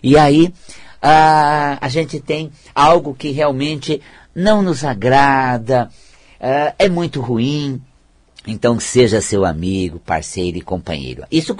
E 0.00 0.16
aí 0.16 0.54
uh, 1.02 1.78
a 1.80 1.88
gente 1.88 2.20
tem 2.20 2.50
algo 2.74 3.14
que 3.14 3.30
realmente 3.30 4.00
não 4.34 4.62
nos 4.62 4.84
agrada, 4.84 5.90
uh, 6.40 6.74
é 6.78 6.88
muito 6.88 7.20
ruim, 7.20 7.82
então 8.48 8.80
seja 8.80 9.20
seu 9.20 9.44
amigo, 9.44 9.98
parceiro 9.98 10.56
e 10.56 10.62
companheiro. 10.62 11.24
Isso, 11.30 11.54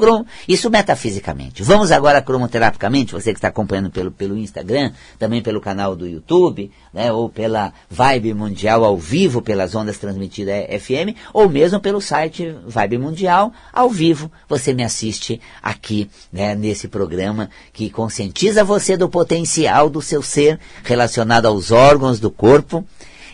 isso 0.48 0.70
metafisicamente. 0.70 1.62
Vamos 1.62 1.92
agora 1.92 2.22
cromoterapicamente, 2.22 3.12
você 3.12 3.32
que 3.32 3.38
está 3.38 3.48
acompanhando 3.48 3.90
pelo, 3.90 4.10
pelo 4.10 4.36
Instagram, 4.38 4.92
também 5.18 5.42
pelo 5.42 5.60
canal 5.60 5.94
do 5.94 6.06
YouTube, 6.06 6.70
né, 6.92 7.12
ou 7.12 7.28
pela 7.28 7.72
Vibe 7.90 8.32
Mundial 8.32 8.84
ao 8.84 8.96
vivo 8.96 9.42
pelas 9.42 9.74
ondas 9.74 9.98
transmitidas 9.98 10.64
FM, 10.82 11.14
ou 11.32 11.48
mesmo 11.48 11.78
pelo 11.78 12.00
site 12.00 12.54
Vibe 12.66 12.98
Mundial 12.98 13.52
ao 13.70 13.90
vivo. 13.90 14.32
Você 14.48 14.72
me 14.72 14.82
assiste 14.82 15.40
aqui 15.62 16.08
né, 16.32 16.54
nesse 16.54 16.88
programa 16.88 17.50
que 17.72 17.90
conscientiza 17.90 18.64
você 18.64 18.96
do 18.96 19.08
potencial 19.08 19.90
do 19.90 20.00
seu 20.00 20.22
ser 20.22 20.58
relacionado 20.82 21.46
aos 21.46 21.70
órgãos 21.70 22.18
do 22.18 22.30
corpo 22.30 22.84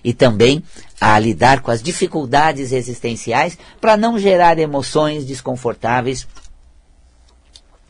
e 0.05 0.13
também 0.13 0.63
a 1.01 1.19
lidar 1.19 1.63
com 1.63 1.71
as 1.71 1.83
dificuldades 1.83 2.71
existenciais 2.71 3.59
para 3.81 3.97
não 3.97 4.19
gerar 4.19 4.59
emoções 4.59 5.25
desconfortáveis 5.25 6.29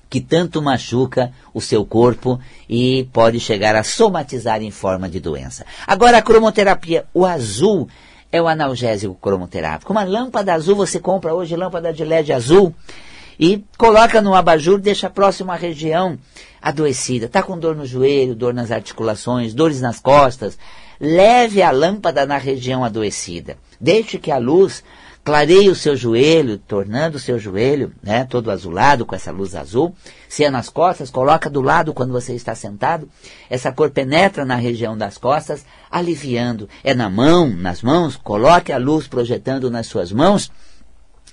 que 0.09 0.21
tanto 0.21 0.63
machuca 0.63 1.33
o 1.53 1.61
seu 1.61 1.85
corpo 1.85 2.39
e 2.69 3.09
pode 3.13 3.41
chegar 3.41 3.75
a 3.75 3.83
somatizar 3.83 4.63
em 4.63 4.71
forma 4.71 5.09
de 5.09 5.19
doença. 5.19 5.67
Agora 5.85 6.19
a 6.19 6.23
cromoterapia, 6.23 7.05
o 7.13 7.27
azul 7.27 7.89
é 8.31 8.41
o 8.41 8.47
analgésico 8.47 9.15
cromoterápico. 9.17 9.91
Uma 9.91 10.05
lâmpada 10.05 10.55
azul 10.55 10.77
você 10.77 11.01
compra 11.01 11.35
hoje, 11.35 11.57
lâmpada 11.57 11.93
de 11.93 12.05
LED 12.05 12.33
azul, 12.33 12.73
e 13.39 13.65
coloca 13.77 14.23
no 14.23 14.35
abajur, 14.35 14.79
deixa 14.79 15.11
próximo 15.11 15.51
à 15.51 15.57
região 15.57 16.17
adoecida. 16.63 17.27
Está 17.27 17.43
com 17.43 17.59
dor 17.59 17.75
no 17.75 17.85
joelho, 17.85 18.35
dor 18.35 18.55
nas 18.55 18.71
articulações, 18.71 19.53
dores 19.53 19.81
nas 19.81 19.99
costas, 19.99 20.57
Leve 21.05 21.61
a 21.61 21.71
lâmpada 21.71 22.25
na 22.25 22.39
região 22.39 22.83
adoecida. 22.83 23.59
Deixe 23.79 24.19
que 24.19 24.31
a 24.31 24.39
luz 24.39 24.83
clareie 25.23 25.69
o 25.69 25.75
seu 25.75 25.95
joelho, 25.95 26.57
tornando 26.57 27.19
o 27.19 27.21
seu 27.21 27.39
joelho 27.39 27.93
né, 28.03 28.25
todo 28.25 28.51
azulado 28.51 29.05
com 29.05 29.15
essa 29.15 29.31
luz 29.31 29.55
azul. 29.55 29.95
Se 30.31 30.45
é 30.45 30.51
nas 30.51 30.71
costas, 30.71 31.11
coloca 31.11 31.51
do 31.51 31.61
lado 31.61 31.93
quando 31.93 32.11
você 32.11 32.35
está 32.35 32.55
sentado. 32.55 33.07
Essa 33.51 33.71
cor 33.71 33.91
penetra 33.91 34.47
na 34.47 34.57
região 34.57 34.97
das 34.97 35.19
costas, 35.19 35.67
aliviando. 35.91 36.71
É 36.83 36.95
na 36.95 37.11
mão, 37.11 37.51
nas 37.51 37.83
mãos, 37.83 38.17
coloque 38.17 38.73
a 38.73 38.79
luz 38.79 39.07
projetando 39.07 39.71
nas 39.71 39.87
suas 39.87 40.11
mãos. 40.11 40.51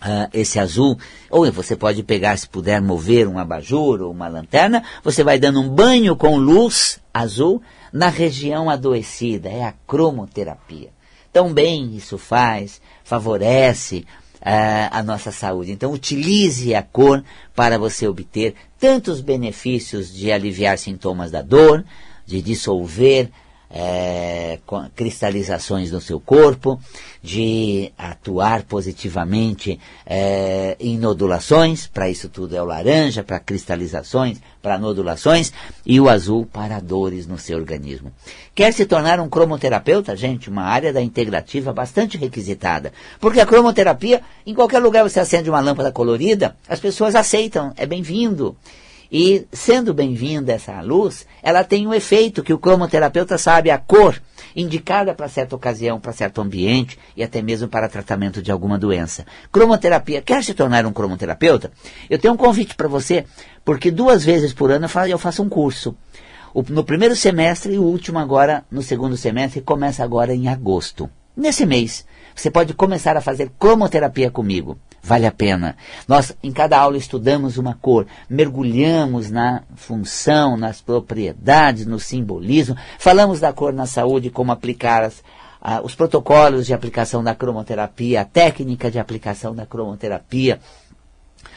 Uh, 0.01 0.27
esse 0.33 0.57
azul, 0.57 0.97
ou 1.29 1.51
você 1.51 1.75
pode 1.75 2.01
pegar, 2.01 2.35
se 2.35 2.49
puder 2.49 2.81
mover 2.81 3.27
um 3.27 3.37
abajur 3.37 4.01
ou 4.01 4.11
uma 4.11 4.27
lanterna, 4.27 4.83
você 5.03 5.23
vai 5.23 5.37
dando 5.37 5.61
um 5.61 5.69
banho 5.69 6.15
com 6.15 6.37
luz 6.37 6.99
azul 7.13 7.61
na 7.93 8.09
região 8.09 8.67
adoecida, 8.67 9.47
é 9.49 9.63
a 9.63 9.73
cromoterapia. 9.85 10.89
Tão 11.31 11.53
bem 11.53 11.95
isso 11.95 12.17
faz, 12.17 12.81
favorece 13.03 14.05
uh, 14.41 14.89
a 14.91 15.03
nossa 15.03 15.31
saúde. 15.31 15.71
Então, 15.71 15.91
utilize 15.91 16.73
a 16.73 16.81
cor 16.81 17.23
para 17.55 17.77
você 17.77 18.07
obter 18.07 18.55
tantos 18.79 19.21
benefícios 19.21 20.13
de 20.13 20.31
aliviar 20.31 20.77
sintomas 20.77 21.31
da 21.31 21.41
dor, 21.41 21.85
de 22.25 22.41
dissolver 22.41 23.29
é, 23.73 24.59
cristalizações 24.95 25.91
no 25.91 26.01
seu 26.01 26.19
corpo, 26.19 26.79
de 27.23 27.91
atuar 27.97 28.63
positivamente 28.63 29.79
é, 30.05 30.75
em 30.79 30.97
nodulações, 30.97 31.87
para 31.87 32.09
isso 32.09 32.27
tudo 32.27 32.55
é 32.55 32.61
o 32.61 32.65
laranja, 32.65 33.23
para 33.23 33.39
cristalizações, 33.39 34.39
para 34.61 34.77
nodulações, 34.77 35.53
e 35.85 35.99
o 35.99 36.09
azul 36.09 36.45
para 36.45 36.79
dores 36.79 37.27
no 37.27 37.37
seu 37.37 37.57
organismo. 37.57 38.11
Quer 38.53 38.73
se 38.73 38.85
tornar 38.85 39.19
um 39.19 39.29
cromoterapeuta? 39.29 40.15
Gente, 40.15 40.49
uma 40.49 40.63
área 40.63 40.91
da 40.91 41.01
integrativa 41.01 41.71
bastante 41.71 42.17
requisitada, 42.17 42.91
porque 43.19 43.39
a 43.39 43.45
cromoterapia, 43.45 44.21
em 44.45 44.53
qualquer 44.53 44.79
lugar 44.79 45.03
você 45.03 45.19
acende 45.19 45.49
uma 45.49 45.61
lâmpada 45.61 45.91
colorida, 45.91 46.57
as 46.67 46.79
pessoas 46.79 47.15
aceitam, 47.15 47.73
é 47.77 47.85
bem-vindo. 47.85 48.55
E, 49.11 49.45
sendo 49.51 49.93
bem-vinda 49.93 50.53
essa 50.53 50.79
luz, 50.79 51.27
ela 51.43 51.65
tem 51.65 51.85
um 51.85 51.93
efeito 51.93 52.41
que 52.41 52.53
o 52.53 52.57
cromoterapeuta 52.57 53.37
sabe 53.37 53.69
a 53.69 53.77
cor 53.77 54.21
indicada 54.55 55.13
para 55.13 55.27
certa 55.27 55.53
ocasião, 55.53 55.99
para 55.99 56.13
certo 56.13 56.39
ambiente 56.39 56.97
e 57.15 57.21
até 57.21 57.41
mesmo 57.41 57.67
para 57.67 57.89
tratamento 57.89 58.41
de 58.41 58.51
alguma 58.51 58.79
doença. 58.79 59.25
Cromoterapia. 59.51 60.21
Quer 60.21 60.41
se 60.45 60.53
tornar 60.53 60.85
um 60.85 60.93
cromoterapeuta? 60.93 61.73
Eu 62.09 62.17
tenho 62.17 62.33
um 62.33 62.37
convite 62.37 62.73
para 62.73 62.87
você, 62.87 63.25
porque 63.65 63.91
duas 63.91 64.23
vezes 64.23 64.53
por 64.53 64.71
ano 64.71 64.87
eu 65.09 65.17
faço 65.17 65.43
um 65.43 65.49
curso. 65.49 65.93
no 66.69 66.83
primeiro 66.85 67.15
semestre 67.15 67.73
e 67.73 67.79
o 67.79 67.83
último 67.83 68.17
agora 68.17 68.63
no 68.71 68.81
segundo 68.81 69.17
semestre, 69.17 69.59
começa 69.59 70.05
agora 70.05 70.33
em 70.33 70.47
agosto. 70.47 71.09
Nesse 71.35 71.65
mês, 71.65 72.05
você 72.33 72.49
pode 72.49 72.73
começar 72.73 73.17
a 73.17 73.21
fazer 73.21 73.51
cromoterapia 73.59 74.31
comigo. 74.31 74.77
Vale 75.03 75.25
a 75.25 75.31
pena. 75.31 75.75
Nós, 76.07 76.35
em 76.43 76.51
cada 76.51 76.77
aula, 76.77 76.95
estudamos 76.95 77.57
uma 77.57 77.73
cor, 77.73 78.05
mergulhamos 78.29 79.31
na 79.31 79.63
função, 79.75 80.55
nas 80.55 80.79
propriedades, 80.79 81.87
no 81.87 81.99
simbolismo, 81.99 82.75
falamos 82.99 83.39
da 83.39 83.51
cor 83.51 83.73
na 83.73 83.87
saúde, 83.87 84.29
como 84.29 84.51
aplicar 84.51 85.03
as, 85.03 85.23
os 85.83 85.95
protocolos 85.95 86.67
de 86.67 86.73
aplicação 86.73 87.23
da 87.23 87.33
cromoterapia, 87.33 88.21
a 88.21 88.25
técnica 88.25 88.91
de 88.91 88.99
aplicação 88.99 89.55
da 89.55 89.65
cromoterapia, 89.65 90.59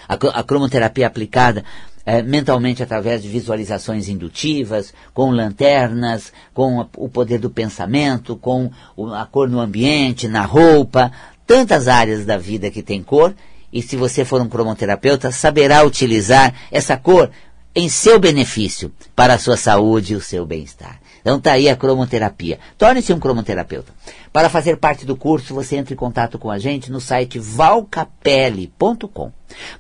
a, 0.09 0.15
a 0.15 0.43
cromoterapia 0.43 1.07
aplicada 1.07 1.65
é, 2.07 2.23
mentalmente 2.23 2.83
através 2.83 3.23
de 3.23 3.29
visualizações 3.29 4.09
indutivas, 4.09 4.93
com 5.15 5.31
lanternas, 5.31 6.33
com 6.53 6.87
o 6.97 7.09
poder 7.09 7.39
do 7.39 7.49
pensamento, 7.49 8.37
com 8.37 8.71
a 9.15 9.25
cor 9.25 9.49
no 9.49 9.59
ambiente, 9.59 10.29
na 10.29 10.43
roupa, 10.43 11.11
tantas 11.47 11.89
áreas 11.89 12.25
da 12.25 12.37
vida 12.37 12.71
que 12.71 12.83
tem 12.83 13.03
cor, 13.03 13.35
e 13.73 13.83
se 13.83 13.97
você 13.97 14.25
for 14.25 14.41
um 14.41 14.49
cromoterapeuta, 14.49 15.33
saberá 15.33 15.85
utilizar 15.85 16.55
essa 16.71 16.97
cor 16.97 17.31
em 17.75 17.89
seu 17.89 18.21
benefício, 18.21 18.93
para 19.17 19.35
a 19.35 19.39
sua 19.39 19.57
saúde 19.57 20.13
e 20.13 20.17
o 20.17 20.21
seu 20.21 20.47
bem-estar. 20.47 21.01
Então 21.21 21.39
está 21.39 21.51
aí 21.53 21.69
a 21.69 21.75
cromoterapia. 21.75 22.61
Torne-se 22.79 23.13
um 23.13 23.19
cromoterapeuta. 23.19 23.93
Para 24.33 24.49
fazer 24.49 24.77
parte 24.77 25.05
do 25.05 25.17
curso, 25.17 25.55
você 25.55 25.75
entra 25.77 25.93
em 25.93 25.97
contato 25.97 26.39
com 26.39 26.51
a 26.51 26.59
gente 26.59 26.93
no 26.93 27.01
site 27.01 27.39
valcapelli.com. 27.39 29.33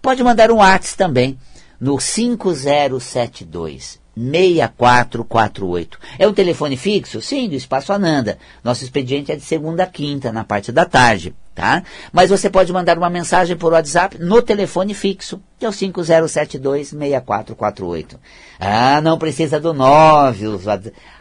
Pode 0.03 0.24
mandar 0.24 0.50
um 0.50 0.57
WhatsApp 0.57 0.96
também 0.96 1.38
no 1.79 2.00
5072 2.00 4.03
6448. 4.16 5.98
É 6.18 6.27
um 6.27 6.33
telefone 6.33 6.77
fixo? 6.77 7.20
Sim, 7.20 7.48
do 7.48 7.55
Espaço 7.55 7.92
Ananda. 7.92 8.38
Nosso 8.62 8.83
expediente 8.83 9.31
é 9.31 9.37
de 9.37 9.42
segunda 9.42 9.85
a 9.85 9.87
quinta, 9.87 10.33
na 10.33 10.44
parte 10.44 10.72
da 10.72 10.85
tarde 10.85 11.33
tá? 11.55 11.85
Mas 12.12 12.31
você 12.31 12.51
pode 12.51 12.73
mandar 12.73 12.99
uma 12.99 13.09
mensagem 13.09 13.57
por 13.57 13.73
WhatsApp 13.73 14.19
no 14.19 14.43
telefone 14.43 14.93
fixo, 14.93 15.40
que 15.59 15.64
é 15.64 15.69
o 15.69 15.73
5072-6448. 15.73 18.17
Ah, 18.59 19.01
não 19.01 19.17
precisa 19.19 19.61
do 19.61 19.73
9, 19.73 20.49
o 20.49 20.61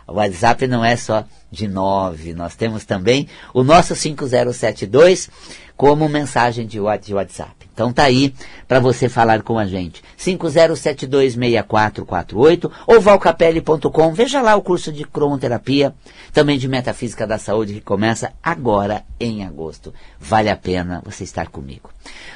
WhatsApp 0.07 0.65
não 0.67 0.83
é 0.83 0.95
só 0.95 1.23
de 1.51 1.67
9, 1.67 2.33
nós 2.33 2.55
temos 2.55 2.83
também 2.83 3.27
o 3.53 3.63
nosso 3.63 3.95
5072 3.95 5.29
como 5.77 6.09
mensagem 6.09 6.65
de 6.65 6.79
WhatsApp. 6.79 7.62
Então 7.73 7.91
tá 7.91 8.03
aí 8.03 8.33
para 8.67 8.79
você 8.79 9.09
falar 9.09 9.41
com 9.41 9.57
a 9.57 9.65
gente. 9.65 10.03
50726448 10.17 12.69
ou 12.85 13.01
valcapelli.com. 13.01 14.13
Veja 14.13 14.39
lá 14.41 14.55
o 14.55 14.61
curso 14.61 14.91
de 14.91 15.03
cromoterapia, 15.03 15.95
também 16.31 16.59
de 16.59 16.67
metafísica 16.67 17.25
da 17.25 17.39
saúde 17.39 17.73
que 17.73 17.81
começa 17.81 18.31
agora 18.43 19.03
em 19.19 19.43
agosto. 19.43 19.91
Vale 20.19 20.49
a 20.49 20.55
pena 20.55 21.01
você 21.03 21.23
estar 21.23 21.47
comigo. 21.47 21.89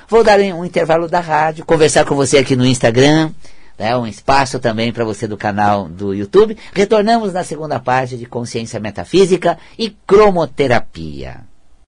Vou 0.09 0.23
dar 0.23 0.39
um 0.39 0.65
intervalo 0.65 1.07
da 1.07 1.19
rádio, 1.19 1.63
conversar 1.65 2.03
com 2.05 2.15
você 2.15 2.39
aqui 2.39 2.55
no 2.55 2.65
Instagram, 2.65 3.29
né, 3.77 3.95
um 3.95 4.07
espaço 4.07 4.59
também 4.59 4.91
para 4.91 5.05
você 5.05 5.27
do 5.27 5.37
canal 5.37 5.87
do 5.87 6.11
YouTube. 6.13 6.57
Retornamos 6.73 7.33
na 7.33 7.43
segunda 7.43 7.79
parte 7.79 8.17
de 8.17 8.25
consciência 8.25 8.79
metafísica 8.79 9.59
e 9.77 9.91
cromoterapia. 10.07 11.41